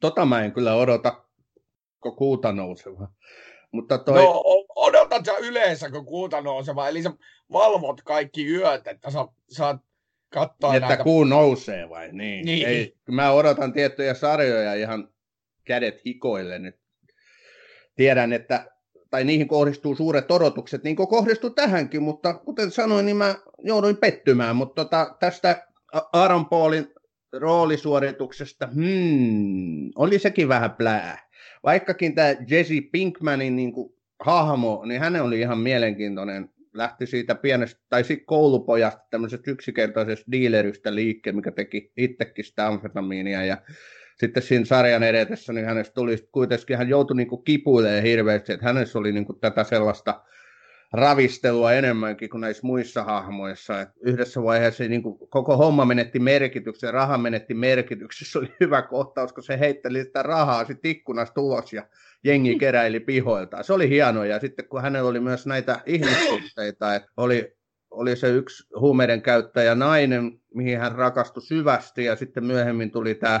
[0.00, 1.24] Tota mä en kyllä odota,
[2.00, 3.08] kun kuuta nouseva.
[3.72, 4.22] Mutta toi...
[4.22, 4.42] No
[4.76, 7.10] odotat sä yleensä, kun kuuta nouseva, eli sä
[7.52, 9.80] valvot kaikki yöt, että sä saat
[10.30, 11.04] katsoa Että näitä...
[11.04, 12.08] kuu nousee vai?
[12.12, 12.44] Niin.
[12.44, 12.68] niin.
[12.68, 15.08] Ei, mä odotan tiettyjä sarjoja ihan
[15.64, 16.76] kädet hikoille nyt.
[17.96, 18.70] Tiedän, että
[19.10, 23.96] tai niihin kohdistuu suuret odotukset, niin kuin kohdistuu tähänkin, mutta kuten sanoin, niin mä jouduin
[23.96, 25.66] pettymään, mutta tota, tästä
[26.12, 26.86] Aaron Paulin
[27.32, 31.27] roolisuorituksesta, hmm, oli sekin vähän plää.
[31.64, 36.50] Vaikkakin tämä Jesse Pinkmanin niin kuin, hahmo, niin hän oli ihan mielenkiintoinen.
[36.74, 43.44] Lähti siitä pienestä, tai siitä koulupojasta, tämmöisestä yksinkertaisesta dealeristä liikkeen, mikä teki itsekin sitä amfetamiinia,
[43.44, 43.56] ja
[44.18, 48.66] sitten siinä sarjan edetessä, niin hänestä tuli kuitenkin, hän joutui niin kuin kipuilemaan hirveästi, että
[48.66, 50.22] hänessä oli niin kuin tätä sellaista
[50.92, 53.80] ravistelua enemmänkin kuin näissä muissa hahmoissa.
[53.80, 58.28] Et yhdessä vaiheessa niin kuin koko homma menetti merkityksen, raha menetti merkityksen.
[58.28, 61.86] Se oli hyvä kohtaus, kun se heitteli sitä rahaa sitten ikkunasta ulos ja
[62.24, 63.62] jengi keräili pihoilta.
[63.62, 67.56] Se oli hienoa ja sitten kun hänellä oli myös näitä ihmissuhteita, että oli,
[67.90, 73.40] oli se yksi huumeiden käyttäjä nainen, mihin hän rakastui syvästi ja sitten myöhemmin tuli tämä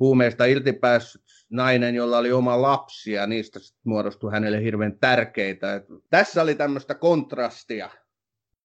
[0.00, 5.74] huumeista iltipäässyt nainen, jolla oli oma lapsi ja niistä muodostui hänelle hirveän tärkeitä.
[5.74, 7.90] Et tässä oli tämmöistä kontrastia.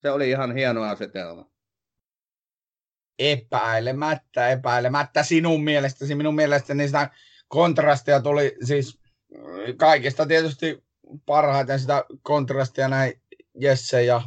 [0.02, 1.50] Se oli ihan hieno asetelma.
[3.20, 6.16] Epäilemättä, epäilemättä sinun mielestäsi.
[6.16, 7.10] Minun mielestäni sitä
[7.48, 9.00] kontrastia tuli siis
[9.78, 10.84] kaikista tietysti
[11.26, 13.22] parhaiten sitä kontrastia näin
[13.60, 14.22] Jesse ja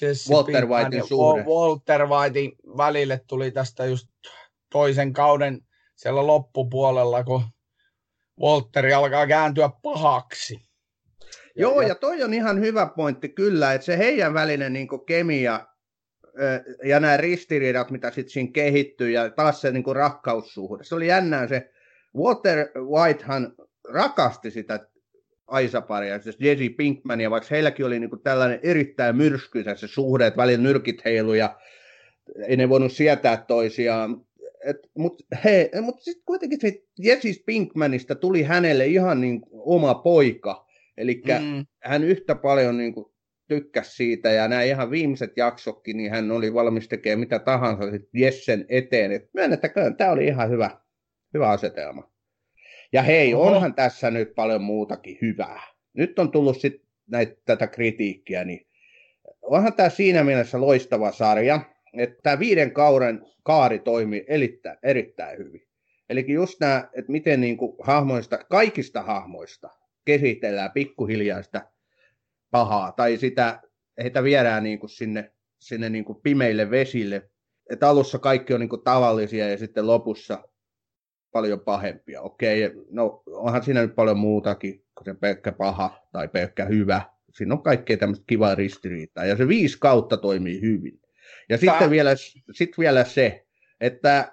[0.00, 1.44] Jesse Walter Whitein suhde.
[1.44, 4.08] Walter Whitein välille tuli tästä just
[4.72, 5.60] toisen kauden
[6.02, 7.42] siellä loppupuolella, kun
[8.40, 10.60] Walteri alkaa kääntyä pahaksi.
[11.56, 15.66] Joo, ja, ja toi on ihan hyvä pointti kyllä, että se heidän välinen niin kemia
[16.84, 20.84] ja nämä ristiriidat, mitä sitten siinä kehittyy, ja taas se niin rakkaussuhde.
[20.84, 21.70] Se oli jännää se,
[22.16, 23.54] Walter Whitehan
[23.88, 24.86] rakasti sitä
[25.46, 30.62] Aisaparia, siis Jesse Pinkmania, vaikka heilläkin oli niin tällainen erittäin myrskyisä se suhde, että välillä
[30.62, 31.58] nyrkit heilu ja
[32.48, 34.26] ei ne voinut sietää toisiaan.
[34.98, 35.24] Mutta
[35.82, 40.66] mut sitten kuitenkin se Jesse Pinkmanista tuli hänelle ihan niin oma poika.
[40.96, 41.66] Eli mm.
[41.82, 43.06] hän yhtä paljon niin kuin
[43.48, 48.66] tykkäsi siitä ja nämä ihan viimeiset jaksokkin, niin hän oli valmis tekemään mitä tahansa Jessen
[48.68, 49.12] eteen.
[49.12, 50.70] Et myönnettäköön, tämä oli ihan hyvä,
[51.34, 52.12] hyvä asetelma.
[52.92, 53.46] Ja hei, Oho.
[53.46, 55.62] onhan tässä nyt paljon muutakin hyvää.
[55.92, 58.66] Nyt on tullut sitten näitä, tätä kritiikkiä, niin
[59.42, 61.60] onhan tämä siinä mielessä loistava sarja,
[61.98, 65.62] että tämä viiden kauden kaari toimii erittäin, erittäin hyvin.
[66.08, 69.70] Eli just nämä, että miten niin kuin hahmoista, kaikista hahmoista
[70.04, 71.70] kehitellään pikkuhiljaa sitä
[72.50, 73.60] pahaa, tai sitä,
[74.02, 77.30] heitä viedään niin kuin sinne, sinne niin kuin pimeille vesille.
[77.70, 80.48] Että alussa kaikki on niin kuin tavallisia ja sitten lopussa
[81.32, 82.22] paljon pahempia.
[82.22, 87.02] Okei, no onhan siinä nyt paljon muutakin kuin se pelkkä paha tai pelkkä hyvä.
[87.34, 89.24] Siinä on kaikkea tämmöistä kivaa ristiriitaa.
[89.24, 91.01] Ja se viisi kautta toimii hyvin.
[91.52, 91.72] Ja Tää...
[91.72, 92.10] sitten vielä,
[92.52, 93.46] sit vielä se,
[93.80, 94.32] että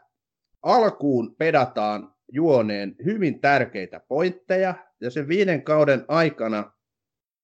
[0.63, 6.71] alkuun pedataan juoneen hyvin tärkeitä pointteja, ja sen viiden kauden aikana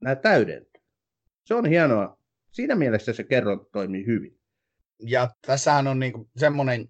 [0.01, 0.81] nämä täydentyy.
[1.45, 2.17] Se on hienoa.
[2.51, 4.39] Siinä mielessä se kerron toimii hyvin.
[4.99, 6.89] Ja tässähän on niinku semmoinen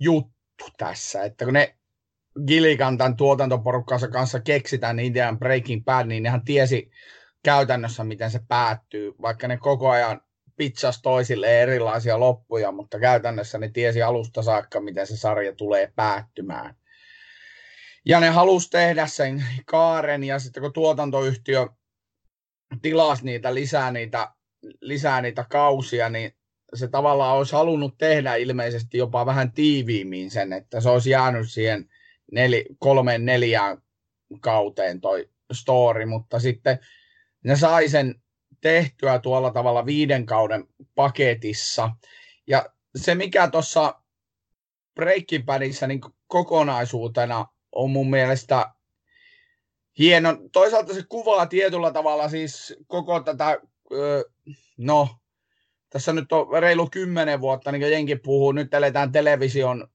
[0.00, 1.76] juttu tässä, että kun ne
[2.46, 6.90] Gilligan tuotantoporukkansa kanssa keksitään niin idean Breaking Bad, niin nehän tiesi
[7.44, 10.20] käytännössä, miten se päättyy, vaikka ne koko ajan
[10.56, 16.76] pitsas toisille erilaisia loppuja, mutta käytännössä ne tiesi alusta saakka, miten se sarja tulee päättymään.
[18.04, 21.66] Ja ne halusi tehdä sen kaaren, ja sitten kun tuotantoyhtiö
[22.82, 24.32] tilasi niitä lisää niitä,
[24.80, 26.32] lisää niitä kausia, niin
[26.74, 31.88] se tavallaan olisi halunnut tehdä ilmeisesti jopa vähän tiiviimmin sen, että se olisi jäänyt siihen
[32.32, 33.78] neli, kolmeen neljään
[34.40, 36.78] kauteen toi story, mutta sitten
[37.44, 38.14] ne sai sen
[38.64, 41.90] tehtyä tuolla tavalla viiden kauden paketissa.
[42.46, 43.94] Ja se, mikä tuossa
[44.94, 48.72] Breaking Badissa niin kokonaisuutena on mun mielestä
[49.98, 50.36] hieno.
[50.52, 53.58] Toisaalta se kuvaa tietyllä tavalla siis koko tätä,
[54.76, 55.08] no
[55.90, 59.88] tässä nyt on reilu kymmenen vuotta, niin kuin jenkin puhuu, nyt eletään television,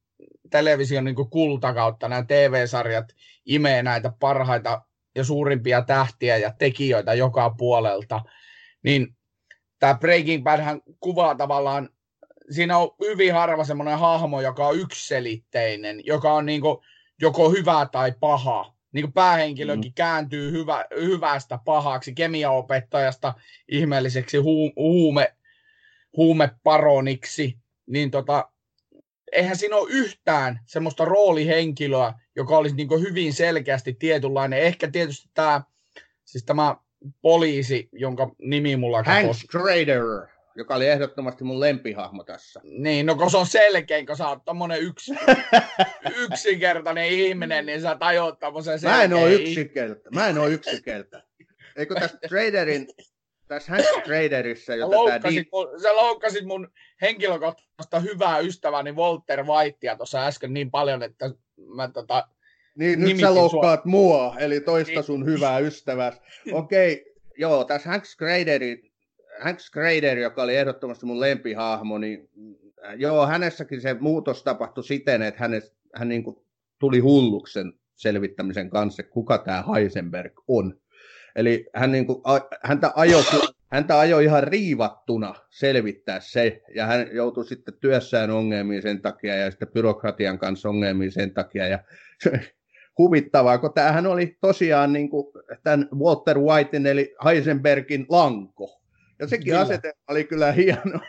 [0.49, 3.05] television niin kultakautta, nämä TV-sarjat
[3.45, 4.81] imee näitä parhaita
[5.15, 8.21] ja suurimpia tähtiä ja tekijöitä joka puolelta,
[8.83, 9.15] niin
[9.79, 11.89] tämä Breaking Bad kuvaa tavallaan,
[12.51, 16.77] siinä on hyvin harva semmoinen hahmo, joka on yksiselitteinen, joka on niin kuin
[17.21, 18.73] joko hyvä tai paha.
[18.91, 19.95] Niin kuin päähenkilökin mm.
[19.95, 23.33] kääntyy hyvä, hyvästä pahaksi, kemiaopettajasta
[23.67, 25.35] ihmeelliseksi hu, huume,
[26.17, 28.51] huumeparoniksi, niin tota,
[29.31, 34.59] eihän siinä ole yhtään semmoista roolihenkilöä, joka olisi niin hyvin selkeästi tietynlainen.
[34.59, 35.61] Ehkä tietysti tämä,
[36.25, 36.75] siis tämä
[37.21, 40.01] poliisi, jonka nimi mulla Hank Schrader,
[40.55, 42.61] joka oli ehdottomasti mun lempihahmo tässä.
[42.63, 45.13] Niin, no kun se on selkein, kun sä oot tommonen yksi,
[46.23, 50.15] yksinkertainen ihminen, niin sä tajut tommosen Mä en oo yksinkertainen.
[50.15, 51.29] Mä en oo yksinkertainen.
[51.75, 52.87] Eikö tässä Traderin,
[53.47, 55.31] tässä Hank Traderissa, jota tää...
[55.31, 61.31] Di- mun, sä loukkasit mun henkilökohtaista hyvää ystäväni Walter Whitea tuossa äsken niin paljon, että
[61.75, 62.27] mä tota,
[62.75, 63.89] niin, nyt sä loukkaat sua.
[63.91, 65.03] mua, eli toista niin.
[65.03, 66.11] sun hyvää ystävää.
[66.51, 68.91] Okei, okay, joo, tässä Hank Schraderin,
[69.41, 72.29] Hank Schrader, joka oli ehdottomasti mun lempihahmo, niin
[72.85, 76.35] äh, joo, hänessäkin se muutos tapahtui siten, että hänes, hän niin kuin
[76.79, 80.79] tuli hulluksen selvittämisen kanssa, kuka tämä Heisenberg on.
[81.35, 82.21] Eli hän niin kuin,
[82.63, 83.23] häntä ajoi
[83.71, 89.51] häntä ajoi ihan riivattuna selvittää se, ja hän joutui sitten työssään ongelmiin sen takia, ja
[89.51, 91.79] sitten byrokratian kanssa ongelmiin sen takia, ja
[92.99, 95.27] huvittavaa, kun tämähän oli tosiaan niin kuin
[95.63, 98.81] tämän Walter Whitein eli Heisenbergin lanko.
[99.19, 99.59] Ja sekin kyllä.
[99.59, 100.99] asetelma oli kyllä hieno.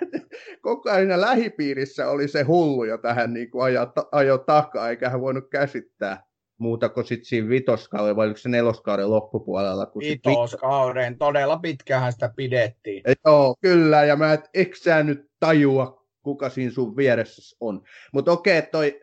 [0.63, 5.21] Koko ajan lähipiirissä oli se hullu, jota hän niin kuin ajo, ajo takaa, eikä hän
[5.21, 6.23] voinut käsittää
[6.59, 9.87] muuta kuin sitten siinä vitoskauden, vai oliko se neloskauden loppupuolella?
[9.87, 13.03] Kun Vitoskauden, todella pitkähän sitä pidettiin.
[13.07, 17.83] Ja joo, kyllä, ja mä et, eikö nyt tajua, kuka siinä sun vieressä on.
[18.13, 19.01] Mutta okei, toi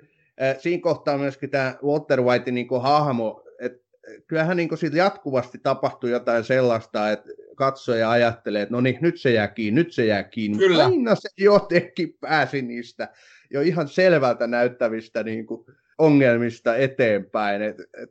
[0.59, 3.87] siinä kohtaa myöskin tämä Walter White niin kuin hahmo, että
[4.27, 9.21] kyllähän niin kuin siitä jatkuvasti tapahtuu jotain sellaista, että katsoja ajattelee, että no niin, nyt
[9.21, 10.57] se jää kiinni, nyt se jää kiinni.
[10.57, 10.85] Kyllä.
[10.85, 13.09] Aina se jotenkin pääsi niistä
[13.51, 15.65] jo ihan selvältä näyttävistä niin kuin
[15.97, 17.61] ongelmista eteenpäin.
[17.61, 18.09] Et, et,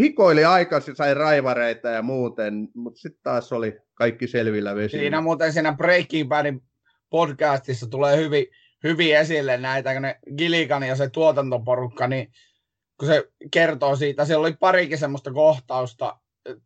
[0.00, 5.02] hikoili aikaisin, sai raivareita ja muuten, mutta sitten taas oli kaikki selvillä vesillä.
[5.02, 6.62] Siinä muuten siinä Breaking Badin
[7.10, 8.46] podcastissa tulee hyvin,
[8.84, 12.32] hyvin esille näitä, kun ne Gilligan ja se tuotantoporukka, niin
[12.98, 16.16] kun se kertoo siitä, siellä oli parikin semmoista kohtausta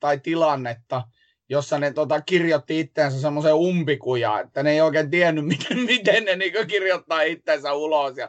[0.00, 1.02] tai tilannetta,
[1.48, 6.36] jossa ne tota, kirjoitti itseensä semmoisen umpikuja, että ne ei oikein tiennyt, miten, miten ne
[6.36, 8.16] niin kirjoittaa itseensä ulos.
[8.16, 8.28] Ja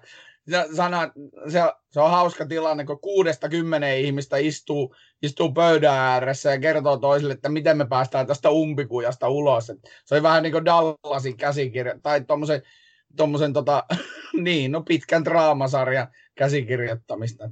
[0.76, 1.12] sana,
[1.48, 1.60] se,
[1.90, 7.34] se, on hauska tilanne, kun kuudesta kymmenen ihmistä istuu, istuu pöydän ääressä ja kertoo toisille,
[7.34, 9.70] että miten me päästään tästä umpikujasta ulos.
[9.70, 12.62] Et se oli vähän niin kuin Dallasin käsikirja, tai tuommoisen
[13.18, 13.84] tommosen, tota,
[14.44, 17.50] niin, no pitkän draamasarjan käsikirjoittamista.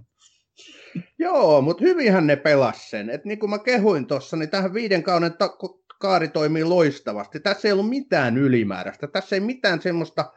[1.20, 3.10] Joo, mutta hyvinhän ne pelas sen.
[3.10, 5.58] Et niin kuin mä kehuin tuossa, niin tähän viiden kauden ta-
[6.00, 7.40] kaari toimii loistavasti.
[7.40, 9.08] Tässä ei ollut mitään ylimääräistä.
[9.08, 10.34] Tässä ei mitään semmoista,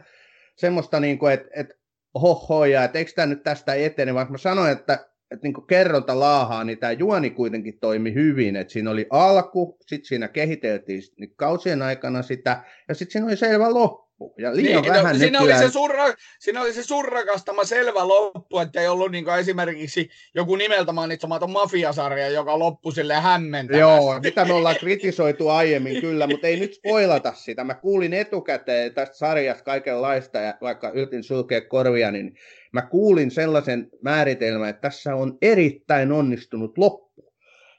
[0.56, 1.80] semmoista niin kuin, että et,
[2.14, 6.64] hohoja, että eikö tämä nyt tästä etene, vaan mä sanoin, että, että niin kerronta laahaa,
[6.64, 11.82] niin tämä juoni kuitenkin toimi hyvin, että siinä oli alku, sitten siinä kehiteltiin niin kausien
[11.82, 14.34] aikana sitä, ja sitten siinä oli selvä loppu loppu.
[14.38, 15.60] Ja liian niin, vähän no, siinä, nykyään...
[15.60, 16.04] oli se surra,
[16.38, 22.28] siinä oli se surrakastama selvä loppu, että ei ollut niin esimerkiksi joku nimeltä mainitsematon mafiasarja,
[22.28, 23.80] joka loppui sille hämmentävästi.
[23.80, 27.64] Joo, mitä me ollaan kritisoitu aiemmin kyllä, mutta ei nyt spoilata sitä.
[27.64, 32.34] Mä kuulin etukäteen tästä sarjasta kaikenlaista, ja vaikka yritin sulkea korvia, niin
[32.72, 37.34] mä kuulin sellaisen määritelmän, että tässä on erittäin onnistunut loppu.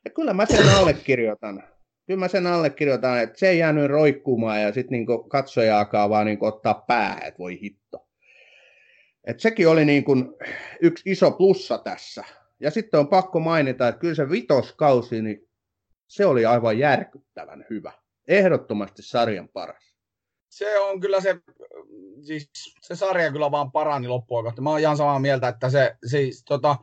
[0.06, 1.64] Ja kyllä mä sen allekirjoitan
[2.08, 6.38] kyllä mä sen allekirjoitan, että se ei jäänyt roikkumaan ja sitten niin katsojaakaan vaan niin
[6.42, 8.08] ottaa päähän, että voi hitto.
[9.24, 10.34] Et sekin oli niin kuin
[10.82, 12.24] yksi iso plussa tässä.
[12.60, 15.50] Ja sitten on pakko mainita, että kyllä se vitoskausi, niin
[16.08, 17.92] se oli aivan järkyttävän hyvä.
[18.28, 19.96] Ehdottomasti sarjan paras.
[20.50, 21.36] Se on kyllä se,
[22.22, 22.50] siis
[22.82, 24.62] se sarja kyllä vaan parani loppuun kohti.
[24.62, 26.76] Mä oon ihan samaa mieltä, että se siis tota,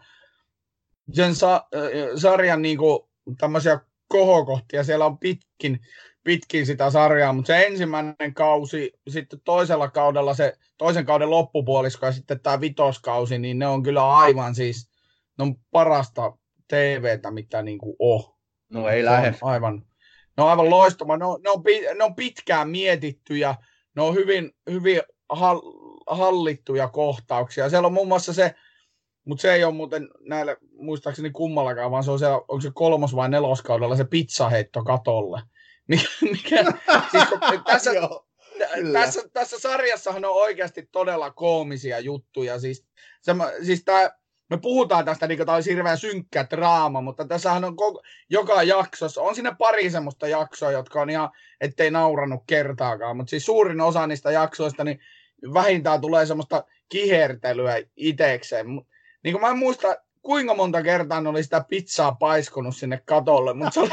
[1.13, 1.69] sen sa,
[2.17, 3.11] sarjan niinku
[3.41, 4.85] tämmöisiä kohokohtia.
[4.85, 5.81] Siellä on pitkin,
[6.25, 12.13] pitkin sitä sarjaa, mutta se ensimmäinen kausi, sitten toisella kaudella se toisen kauden loppupuolisko ja
[12.13, 14.91] sitten tämä vitoskausi, niin ne on kyllä aivan siis,
[15.39, 16.33] ne on parasta
[16.69, 18.35] TVtä, mitä niin kuin on.
[18.73, 19.35] No ei lähde.
[19.43, 19.83] Aivan,
[20.37, 21.17] ne on aivan loistava.
[21.17, 21.63] Ne on, ne, on,
[21.99, 23.55] ne on pitkään mietitty ja
[23.97, 25.01] ne on hyvin, hyvin
[26.07, 27.71] hallittuja kohtauksia.
[27.71, 28.55] Siellä on muun muassa se,
[29.29, 33.17] mutta se ei ole muuten näillä, muistaakseni kummallakaan, vaan se on, se, onko se kolmos-
[33.17, 35.43] vai neloskaudella se pizzaheitto katolle.
[35.87, 36.65] Mikä, mikä
[37.11, 37.25] siis,
[37.65, 37.91] tässä,
[38.93, 42.59] tässä, tässä sarjassahan on oikeasti todella koomisia juttuja.
[42.59, 42.85] Siis,
[43.23, 44.11] se, siis tää,
[44.51, 48.63] me puhutaan tästä, niin kuin tämä olisi hirveän synkkä draama, mutta tässähän on koko, joka
[48.63, 53.81] jaksossa, on sinne pari semmoista jaksoa, jotka on ihan, ettei naurannut kertaakaan, mutta siis suurin
[53.81, 55.01] osa niistä jaksoista, niin
[55.55, 58.67] vähintään tulee semmoista kihertelyä itekseen
[59.25, 63.55] niin kuin mä en muista, kuinka monta kertaa ne oli sitä pizzaa paiskonut sinne katolle.
[63.55, 63.91] Mutta se oli...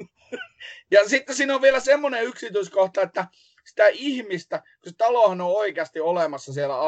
[0.90, 3.26] ja sitten siinä on vielä semmoinen yksityiskohta, että
[3.64, 6.80] sitä ihmistä, kun se talohan on oikeasti olemassa siellä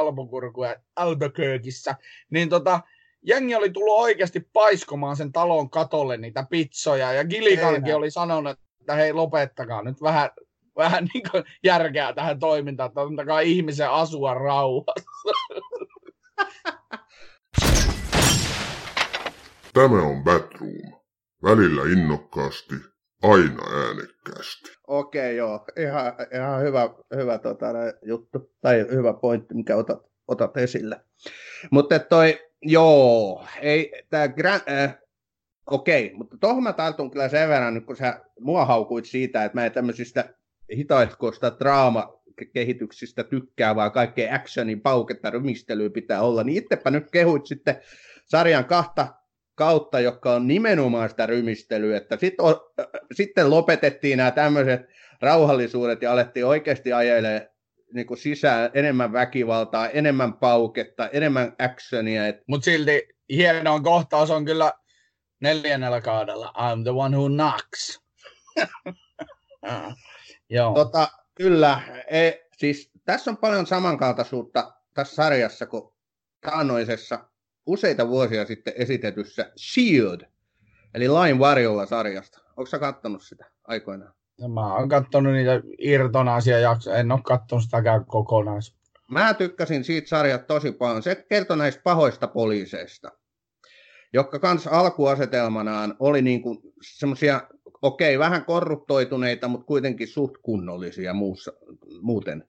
[0.97, 1.95] Albuquerqueissä,
[2.31, 2.81] niin tota,
[3.23, 8.95] jengi oli tullut oikeasti paiskomaan sen talon katolle niitä pizzoja, ja Gilligankin oli sanonut, että
[8.95, 10.31] hei lopettakaa nyt vähän,
[10.77, 11.25] vähän niin
[11.65, 15.25] järkeä tähän toimintaan, että antakaa ihmisen asua rauhassa.
[19.75, 21.05] Tämä on Batroom.
[21.43, 22.75] Välillä innokkaasti,
[23.23, 24.73] aina äänekkäästi.
[24.87, 25.65] Okei, okay, joo.
[25.77, 27.67] Ihan, ihan hyvä, hyvä tota,
[28.03, 28.55] juttu.
[28.61, 29.99] Tai hyvä pointti, mikä otat,
[30.29, 31.01] otat esille.
[31.71, 34.99] Mutta toi, joo, ei, tää gra- äh,
[35.67, 39.59] okei, okay, mutta tuohon mä tartun kyllä sen verran, kun sä mua haukuit siitä, että
[39.59, 40.35] mä en tämmöisistä
[40.77, 42.23] hitaihkoista draama
[42.53, 47.77] kehityksistä tykkää, vaan kaikkea actionin pauketta, rymistelyä pitää olla, niin itsepä nyt kehuit sitten
[48.27, 49.15] sarjan kahta
[49.55, 52.57] kautta, joka on nimenomaan sitä rymistelyä, että sit on,
[53.15, 54.81] sitten lopetettiin nämä tämmöiset
[55.21, 57.55] rauhallisuudet ja alettiin oikeasti ajelemaan
[57.95, 62.27] niin kuin sisään enemmän väkivaltaa, enemmän pauketta, enemmän actionia.
[62.27, 62.37] Et...
[62.49, 64.73] Mutta silti hieno kohtaus on kyllä
[65.41, 66.53] neljännellä kaudella.
[66.57, 68.01] I'm the one who knocks.
[70.51, 70.75] Joo.
[70.75, 71.81] Tota, kyllä,
[72.11, 75.95] e, siis tässä on paljon samankaltaisuutta tässä sarjassa kuin
[76.41, 77.29] taannoisessa
[77.67, 80.21] useita vuosia sitten esitetyssä Shield,
[80.95, 82.39] eli Lain varjolla sarjasta.
[82.57, 84.15] Onko sä kattonut sitä aikoinaan?
[84.41, 89.01] No, mä oon kattonut niitä irtonaisia jaksoja, en ole kattonut sitäkään kokonaisuutta.
[89.11, 91.03] Mä tykkäsin siitä sarjasta tosi paljon.
[91.03, 93.11] Se kertoi näistä pahoista poliiseista,
[94.13, 97.41] jotka kans alkuasetelmanaan oli niinku semmoisia,
[97.85, 101.53] okei, vähän korruptoituneita, mutta kuitenkin suht kunnollisia muussa,
[102.01, 102.45] muuten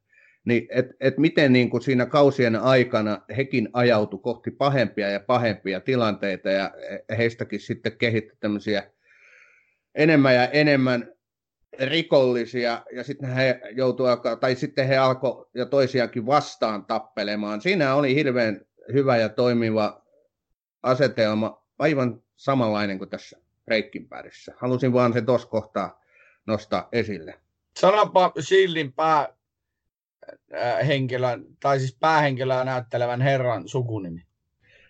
[0.46, 5.80] niin et, et miten niin kuin siinä kausien aikana hekin ajautu kohti pahempia ja pahempia
[5.80, 6.72] tilanteita ja
[7.18, 8.92] heistäkin sitten kehitti tämmöisiä
[9.96, 11.14] enemmän ja enemmän
[11.80, 14.06] rikollisia ja sitten he joutuu,
[14.40, 17.62] tai sitten he alkoi ja toisiakin vastaan tappelemaan.
[17.62, 18.62] Siinä oli hirveän
[18.94, 20.06] hyvä ja toimiva
[20.84, 24.54] asetelma, aivan samanlainen kuin tässä Breaking Badissa.
[24.58, 26.02] Halusin vaan se tuossa kohtaa
[26.48, 27.40] nostaa esille?
[27.80, 29.30] Sanonpa Shieldin pää,
[30.56, 34.22] äh, henkilön, tai siis päähenkilöä näyttelevän herran sukunimi.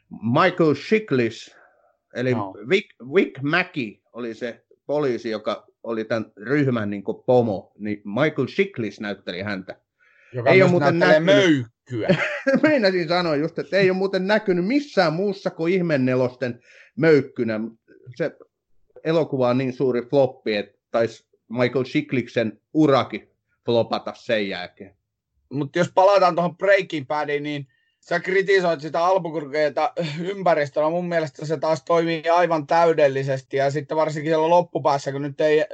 [0.10, 1.56] Michael Shiklis,
[2.16, 2.54] eli no.
[2.70, 9.00] Vic, Vic Mackey oli se poliisi, joka oli tämän ryhmän niin pomo, niin Michael Shiklis
[9.00, 9.76] näytteli häntä.
[10.34, 11.26] Joka ei ole muuten näkynyt...
[11.26, 12.08] möykkyä.
[12.64, 16.60] Meinasin sanoa just, että ei ole muuten näkynyt missään muussa kuin ihmennelosten
[16.98, 17.60] möykkynä.
[18.16, 18.38] Se
[19.06, 23.30] elokuva on niin suuri floppi, että taisi Michael Shikliksen urakin
[23.66, 24.96] flopata sen jälkeen.
[25.54, 27.68] Mutta jos palataan tuohon Breaking Badiin, niin
[28.00, 30.90] sä kritisoit sitä Albuquerqueita ympäristöllä.
[30.90, 33.58] Mun mielestä se taas toimii aivan täydellisesti.
[33.58, 35.66] Ja sitten varsinkin siellä loppupäässä, kun nyt ei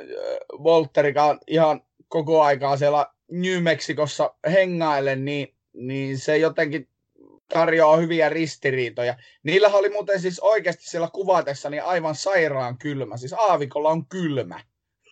[0.64, 6.88] Volterikaan ihan koko aikaa siellä New Mexicossa hengaille, niin, niin se jotenkin
[7.54, 9.16] tarjoaa hyviä ristiriitoja.
[9.44, 13.18] Niillä oli muuten siis oikeasti siellä kuvatessa niin aivan sairaan kylmä.
[13.18, 14.60] Siis aavikolla on kylmä.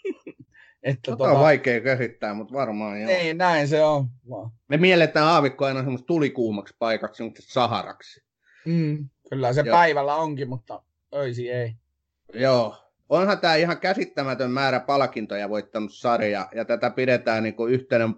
[0.83, 3.11] Että tota, on vaikea käsittää, mutta varmaan joo.
[3.11, 4.07] Niin, näin se on.
[4.67, 8.23] Me mielletään aavikko aina semmoista tulikuumaksi paikaksi, semmoista saharaksi.
[8.65, 9.75] Mm, kyllä se joo.
[9.75, 10.81] päivällä onkin, mutta
[11.15, 11.75] öisi ei.
[12.33, 12.75] Joo.
[13.09, 18.09] Onhan tämä ihan käsittämätön määrä palkintoja voittanut sarja, ja tätä pidetään niin yhtenä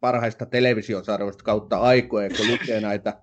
[0.00, 3.22] parhaista televisiosarjoista kautta aikoja, kun lukee näitä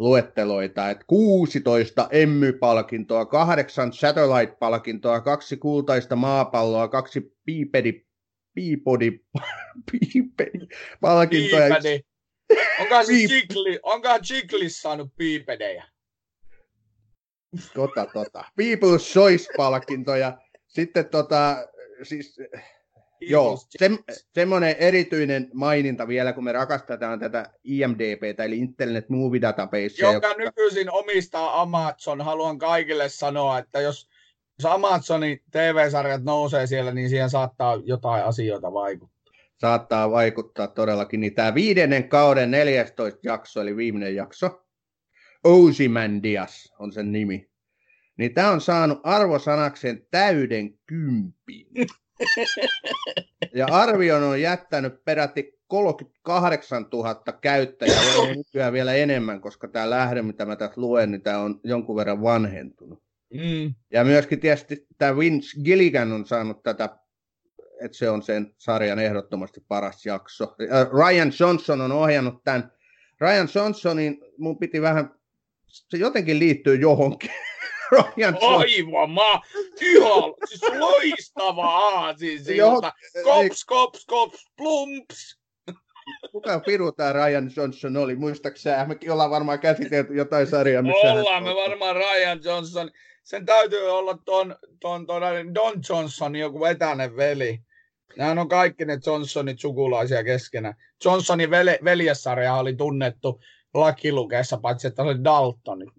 [0.00, 8.10] luetteloita, että 16 Emmy-palkintoa, kahdeksan Satellite-palkintoa, kaksi kultaista maapalloa, kaksi Peabody
[8.54, 9.10] Peabody,
[9.92, 10.66] Peabody
[11.00, 11.68] palkintoja.
[11.68, 12.00] Peabody.
[12.80, 15.84] Onkohan, se Chikli, onkohan Chiklis saanut piipedejä?
[17.74, 18.44] Tota, tota.
[18.60, 20.38] People's Choice-palkintoja.
[20.66, 21.56] Sitten tota,
[22.02, 22.36] siis,
[23.20, 23.90] joo, se,
[24.34, 29.94] semmoinen erityinen maininta vielä, kun me rakastetaan tätä IMDBtä, eli Internet Movie Database.
[29.98, 32.20] Joka, joka nykyisin omistaa Amazon.
[32.20, 34.10] Haluan kaikille sanoa, että jos
[34.60, 39.32] jos Amazonin TV-sarjat nousee siellä, niin siihen saattaa jotain asioita vaikuttaa.
[39.60, 41.20] Saattaa vaikuttaa todellakin.
[41.20, 44.66] Niin tämä viidennen kauden 14 jakso, eli viimeinen jakso,
[45.44, 47.50] Ozymandias on sen nimi.
[48.16, 51.66] Niin tämä on saanut arvosanakseen täyden kympin.
[53.54, 60.22] Ja arvion on jättänyt peräti 38 000 käyttäjää, voi nykyään vielä enemmän, koska tämä lähde,
[60.22, 63.02] mitä mä tässä luen, niin tämä on jonkun verran vanhentunut.
[63.34, 63.74] Mm.
[63.92, 66.88] Ja myöskin tietysti tämä Vince Gilligan on saanut tätä,
[67.80, 70.56] että se on sen sarjan ehdottomasti paras jakso.
[70.92, 72.72] Ryan Johnson on ohjannut tämän.
[73.20, 75.14] Ryan Johnsonin mun piti vähän,
[75.66, 77.30] se jotenkin liittyy johonkin.
[77.92, 79.40] Ryan Aivan, mä
[79.80, 82.92] ihan, siis loistavaa siis siltä.
[83.24, 85.40] Kops, kops, kops, plumps.
[86.32, 88.16] Kuka piru tämä Ryan Johnson oli?
[88.16, 92.90] Muistaakseni mekin ollaan varmaan käsitelty jotain sarjaa, missä Ollaan me varmaan Ryan Johnson
[93.22, 95.22] sen täytyy olla ton, ton, ton
[95.54, 97.60] Don Johnson joku etäinen veli.
[98.16, 100.74] Nämä on kaikki ne Johnsonit sukulaisia keskenään.
[101.04, 103.40] Johnsonin veli, veljessarja oli tunnettu
[103.74, 105.92] lakilukeessa, paitsi että oli Dalton.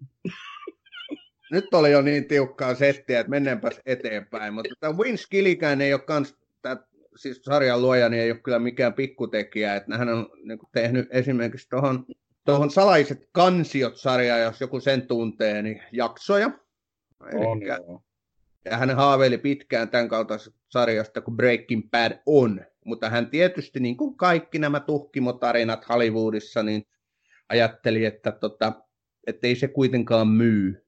[1.52, 4.54] Nyt oli jo niin tiukkaa settiä, että mennäänpäs eteenpäin.
[4.54, 6.76] Mutta tämä Vince Gilligan ei ole kans, tämä,
[7.16, 9.76] siis sarjan luoja, niin ei ole kyllä mikään pikkutekijä.
[9.76, 12.06] Että hän on niin kuin, tehnyt esimerkiksi tuohon
[12.44, 16.50] tuohon Salaiset kansiot-sarjaan, jos joku sen tuntee, niin jaksoja.
[17.34, 18.02] On, joo.
[18.64, 22.60] Ja hän haaveili pitkään tämän kaltaisesta sarjasta kuin Breaking Bad on.
[22.84, 26.82] Mutta hän tietysti, niin kuin kaikki nämä tuhkimotarinat Hollywoodissa, niin
[27.48, 28.72] ajatteli, että tota,
[29.42, 30.81] ei se kuitenkaan myy.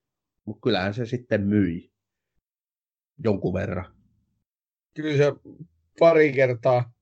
[0.45, 1.93] Mutta kyllähän se sitten myi
[3.25, 3.95] jonkun verran.
[4.95, 5.33] Kyllä se
[5.99, 6.93] pari kertaa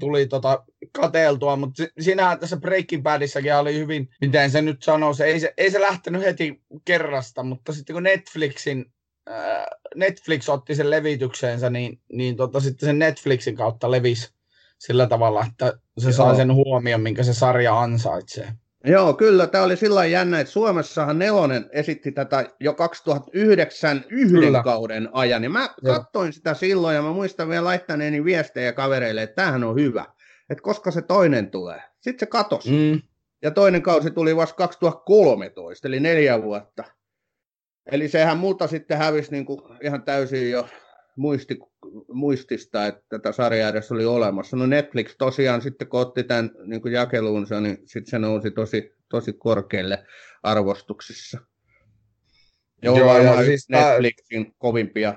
[0.00, 5.24] tuli tota kateeltua, mutta sinähän tässä Breaking Badissakin oli hyvin, miten se nyt sanoo, se
[5.24, 8.92] ei, se, ei se lähtenyt heti kerrasta, mutta sitten kun Netflixin
[9.30, 14.32] äh, Netflix otti sen levitykseensä, niin, niin tota, sitten sen Netflixin kautta levisi
[14.78, 16.12] sillä tavalla, että se Joo.
[16.12, 18.52] sai sen huomion, minkä se sarja ansaitsee.
[18.84, 19.46] Joo, kyllä.
[19.46, 24.62] Tämä oli sillä jännä, että Suomessahan Nelonen esitti tätä jo 2009 yhden kyllä.
[24.62, 25.44] kauden ajan.
[25.44, 25.94] Ja mä Joo.
[25.94, 30.04] katsoin sitä silloin ja mä muistan vielä laittaneeni viestejä kavereille, että tämähän on hyvä.
[30.50, 31.82] Että koska se toinen tulee.
[32.00, 32.70] Sitten se katosi.
[32.70, 33.00] Mm.
[33.42, 36.84] Ja toinen kausi tuli vasta 2013, eli neljä vuotta.
[37.92, 40.68] Eli sehän multa sitten hävisi niin kuin ihan täysin jo
[41.16, 41.58] muisti,
[42.12, 44.56] muistista, että tätä sarjaa edes oli olemassa.
[44.56, 48.94] No Netflix tosiaan sitten, kun otti tämän niin kuin jakeluunsa, niin sitten se nousi tosi,
[49.08, 50.06] tosi korkealle
[50.42, 51.38] arvostuksissa.
[52.82, 54.54] Joo, Joo ja siis Netflixin tää...
[54.58, 55.14] kovimpia,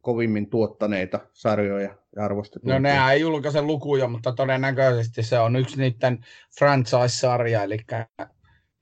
[0.00, 2.74] kovimmin tuottaneita sarjoja ja arvostettuja.
[2.74, 6.24] No nehän ei julkaise lukuja, mutta todennäköisesti se on yksi niiden
[6.58, 7.78] franchise-sarja, eli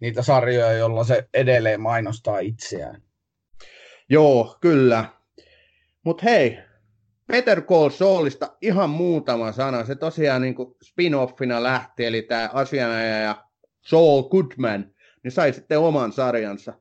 [0.00, 3.02] niitä sarjoja, joilla se edelleen mainostaa itseään.
[4.08, 5.04] Joo, kyllä.
[6.04, 6.58] Mutta hei,
[7.26, 9.84] Peter Call Saulista ihan muutama sana.
[9.84, 13.44] Se tosiaan niin spin-offina lähti, eli tämä asianajaja
[13.80, 16.72] Saul Goodman, niin sai sitten oman sarjansa.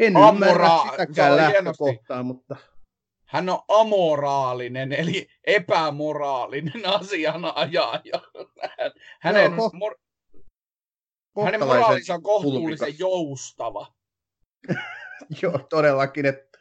[0.00, 2.56] En Amora- ymmärrä sitäkään lähtökohtaa, mutta...
[3.26, 8.22] Hän on amoraalinen, eli epämoraalinen asianajaja.
[9.20, 9.94] Hänen, Joo, mor...
[11.44, 13.00] hänen moraalinsa on kohtuullisen pulpikas.
[13.00, 13.86] joustava.
[15.42, 16.51] Joo, todellakin, että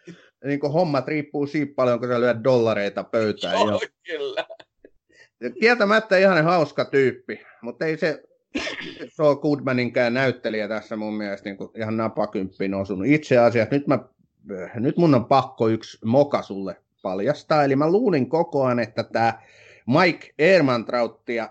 [0.46, 3.54] niin hommat riippuu siitä paljon, kun sä lyöt dollareita pöytään.
[3.54, 3.80] Joo, jo.
[4.06, 4.46] kyllä.
[5.60, 8.24] Kieltämättä ihan hauska tyyppi, mutta ei se
[9.08, 13.08] Saul Goodmaninkään näyttelijä tässä mun mielestä niin ihan napakymppiin osunut.
[13.08, 14.00] Itse asiassa nyt, mä,
[14.76, 17.64] nyt mun on pakko yksi moka sulle paljastaa.
[17.64, 19.42] Eli mä luulin koko ajan, että tämä
[19.86, 21.50] Mike Ehrmantrauttia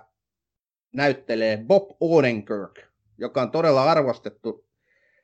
[0.93, 2.81] näyttelee Bob Odenkirk,
[3.19, 4.65] joka on todella arvostettu,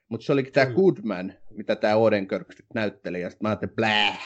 [0.09, 4.17] mutta se olikin tämä Goodman, mitä tämä Odenkirk näytteli, ja sitten mä ajattelin, blää.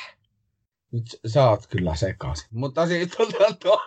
[0.93, 2.49] Nyt sä oot kyllä sekaisin.
[2.51, 3.81] Mutta siis tota, to,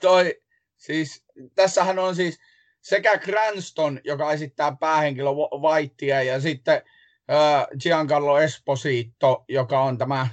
[0.00, 0.42] toi,
[0.76, 1.24] siis,
[1.54, 2.38] tässähän on siis,
[2.80, 5.30] sekä Cranston, joka esittää päähenkilö
[5.62, 6.82] Whitea, ja sitten
[7.30, 10.28] äh, Giancarlo Esposito, joka on tämä,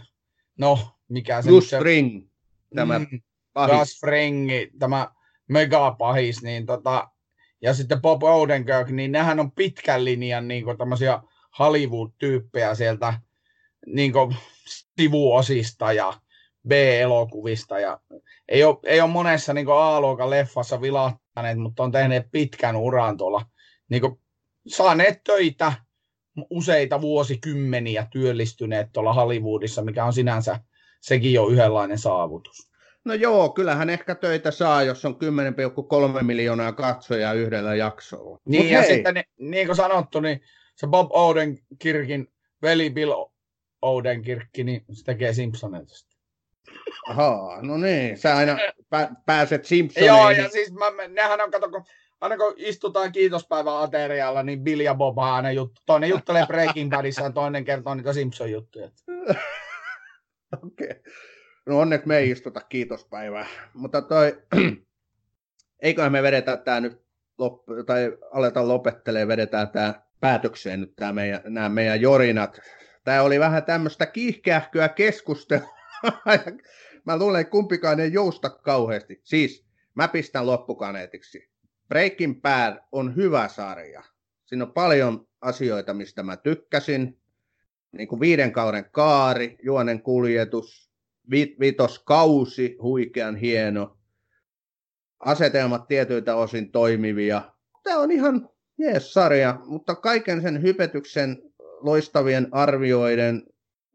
[0.58, 1.50] no, mikä se...
[1.50, 2.28] Gus Fring,
[2.76, 3.22] tämä mm,
[3.54, 4.50] Gus Fring,
[4.80, 5.08] tämä
[5.48, 7.10] megapahis, niin tota,
[7.62, 11.20] ja sitten Bob Odenkirk, niin nehän on pitkän linjan niin tämmöisiä
[11.60, 13.14] Hollywood-tyyppejä sieltä
[13.86, 14.14] niin
[14.98, 16.14] sivuosista ja
[16.68, 17.80] B-elokuvista.
[17.80, 18.00] Ja
[18.50, 23.46] ei, ole, ei ole monessa niin A-luokan leffassa vilahtaneet, mutta on tehneet pitkän uran tuolla.
[23.90, 24.20] Niin kuin,
[24.68, 25.74] saaneet töitä
[26.50, 30.60] useita vuosikymmeniä työllistyneet tuolla Hollywoodissa, mikä on sinänsä
[31.02, 32.70] sekin on yhdenlainen saavutus.
[33.06, 35.18] No joo, kyllähän ehkä töitä saa, jos on
[36.18, 38.40] 10,3 miljoonaa katsojaa yhdellä jaksolla.
[38.46, 38.94] Niin Mut ja hei.
[38.94, 40.42] sitten niin kuin sanottu, niin
[40.80, 42.28] se Bob Odenkirkin
[42.62, 43.26] veli Bill
[43.82, 46.18] Odenkirkki, niin se tekee Simpsoneista.
[47.10, 48.58] Ahaa, no niin, sä aina
[48.96, 50.18] pä- pääset Simpsoneihin.
[50.18, 51.84] Joo, ja siis mä, nehän on, kato, kun,
[52.22, 55.82] aina kun istutaan kiitospäivän aterialla, niin Bill ja Bob aina juttu.
[55.86, 58.86] Toinen juttelee Breaking Badissa ja toinen kertoo niitä Simpson-juttuja.
[60.64, 60.90] Okei.
[60.90, 61.02] Okay.
[61.66, 63.46] No onneksi me ei istuta kiitospäivää.
[63.74, 64.42] Mutta toi,
[65.84, 67.02] eiköhän me vedetä tämä nyt,
[67.42, 72.60] lop- tai aletaan lopettelee, vedetään tämä päätökseen nyt tämä meidän, nämä meidän jorinat.
[73.04, 75.78] Tämä oli vähän tämmöistä kiihkeähköä keskustelua.
[77.06, 79.22] mä luulen, että kumpikaan ei jousta kauheasti.
[79.24, 79.66] Siis,
[79.96, 81.50] mä pistän loppukaneetiksi.
[81.88, 84.04] Breaking Bad on hyvä sarja.
[84.46, 87.20] Siinä on paljon asioita, mistä mä tykkäsin.
[87.92, 90.92] Niin kuin viiden kauden kaari, juonen kuljetus,
[91.32, 93.98] vi- vitoskausi, huikean hieno.
[95.20, 97.42] Asetelmat tietyiltä osin toimivia.
[97.84, 98.50] Tämä on ihan
[98.80, 101.42] jees sarja, mutta kaiken sen hypetyksen
[101.82, 103.44] loistavien arvioiden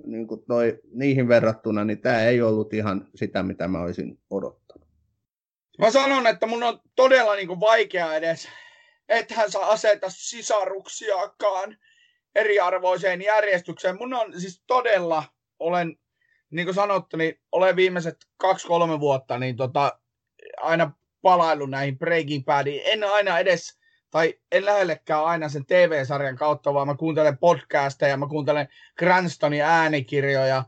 [0.07, 4.89] niin kuin toi, niihin verrattuna, niin tämä ei ollut ihan sitä, mitä mä olisin odottanut.
[5.79, 8.49] Mä sanon, että mun on todella niin kuin vaikea edes,
[9.09, 11.77] ethän saa aseta sisaruksiakaan
[12.35, 13.97] eriarvoiseen järjestykseen.
[13.99, 15.25] Mun on siis todella,
[15.59, 15.97] olen,
[16.51, 19.99] niin kuin sanottu, niin olen viimeiset kaksi-kolme vuotta niin tota,
[20.57, 22.83] aina palailu näihin Breaking Badiin.
[22.85, 23.79] En aina edes
[24.15, 30.65] tai en lähellekään aina sen TV-sarjan kautta, vaan mä kuuntelen podcasteja, mä kuuntelen Cranstonin äänikirjoja.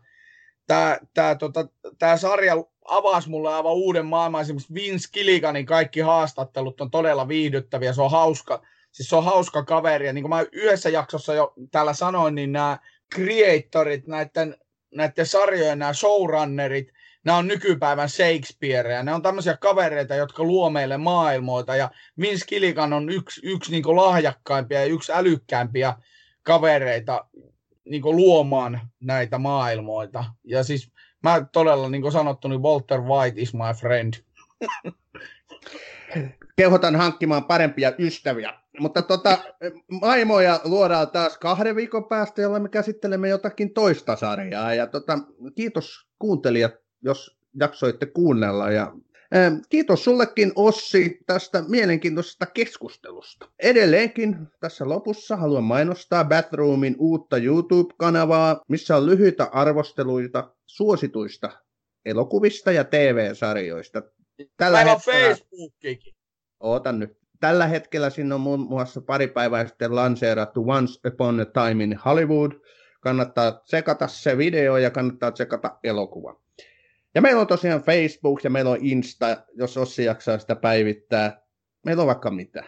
[0.66, 1.68] Tämä, tämä, tota,
[1.98, 4.42] tämä sarja avasi mulle aivan uuden maailman.
[4.42, 7.92] Esimerkiksi Vince Gilliganin kaikki haastattelut on todella viihdyttäviä.
[7.92, 10.06] Se on hauska, siis se on hauska kaveri.
[10.06, 12.78] Ja niin kuin mä yhdessä jaksossa jo täällä sanoin, niin nämä
[13.14, 14.56] creatorit, näiden,
[14.94, 16.92] näiden sarjojen, nämä showrunnerit,
[17.26, 22.46] nämä on nykypäivän Shakespeare, ja ne on tämmöisiä kavereita, jotka luo meille maailmoita, ja Vince
[22.46, 25.94] Gilligan on yksi, yksi niin lahjakkaimpia ja yksi älykkäämpiä
[26.42, 27.26] kavereita
[27.84, 30.24] niin luomaan näitä maailmoita.
[30.44, 34.14] Ja siis mä todella, niin kuin sanottu, niin Walter White is my friend.
[36.56, 38.54] Kehotan hankkimaan parempia ystäviä.
[38.80, 39.38] Mutta tota,
[39.90, 44.74] maailmoja luodaan taas kahden viikon päästä, jolla me käsittelemme jotakin toista sarjaa.
[44.74, 45.18] Ja tota,
[45.54, 48.70] kiitos kuuntelijat jos jaksoitte kuunnella.
[48.70, 48.92] Ja,
[49.32, 53.48] ää, kiitos sullekin Ossi tästä mielenkiintoisesta keskustelusta.
[53.58, 61.50] Edelleenkin tässä lopussa haluan mainostaa Bathroomin uutta YouTube-kanavaa, missä on lyhyitä arvosteluita suosituista
[62.04, 64.02] elokuvista ja TV-sarjoista.
[64.56, 65.28] Tällä Meillä hetkellä...
[65.28, 66.14] Facebookikin.
[66.60, 67.18] Ootan nyt.
[67.40, 71.98] Tällä hetkellä siinä on muun muassa pari päivää sitten lanseerattu Once Upon a Time in
[72.04, 72.52] Hollywood.
[73.00, 76.40] Kannattaa tsekata se video ja kannattaa tsekata elokuva.
[77.16, 81.40] Ja meillä on tosiaan Facebook ja meillä on Insta, jos Ossi jaksaa sitä päivittää.
[81.84, 82.64] Meillä on vaikka mitä.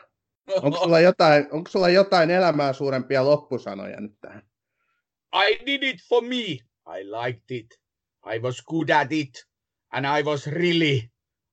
[0.62, 4.42] Onko sulla jotain, onko sulla jotain elämää suurempia loppusanoja nyt tähän?
[5.34, 6.44] I did it for me.
[6.98, 7.66] I liked it.
[8.34, 9.48] I was good at it.
[9.92, 11.10] and I was really,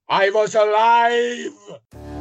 [0.10, 2.15] I was alive!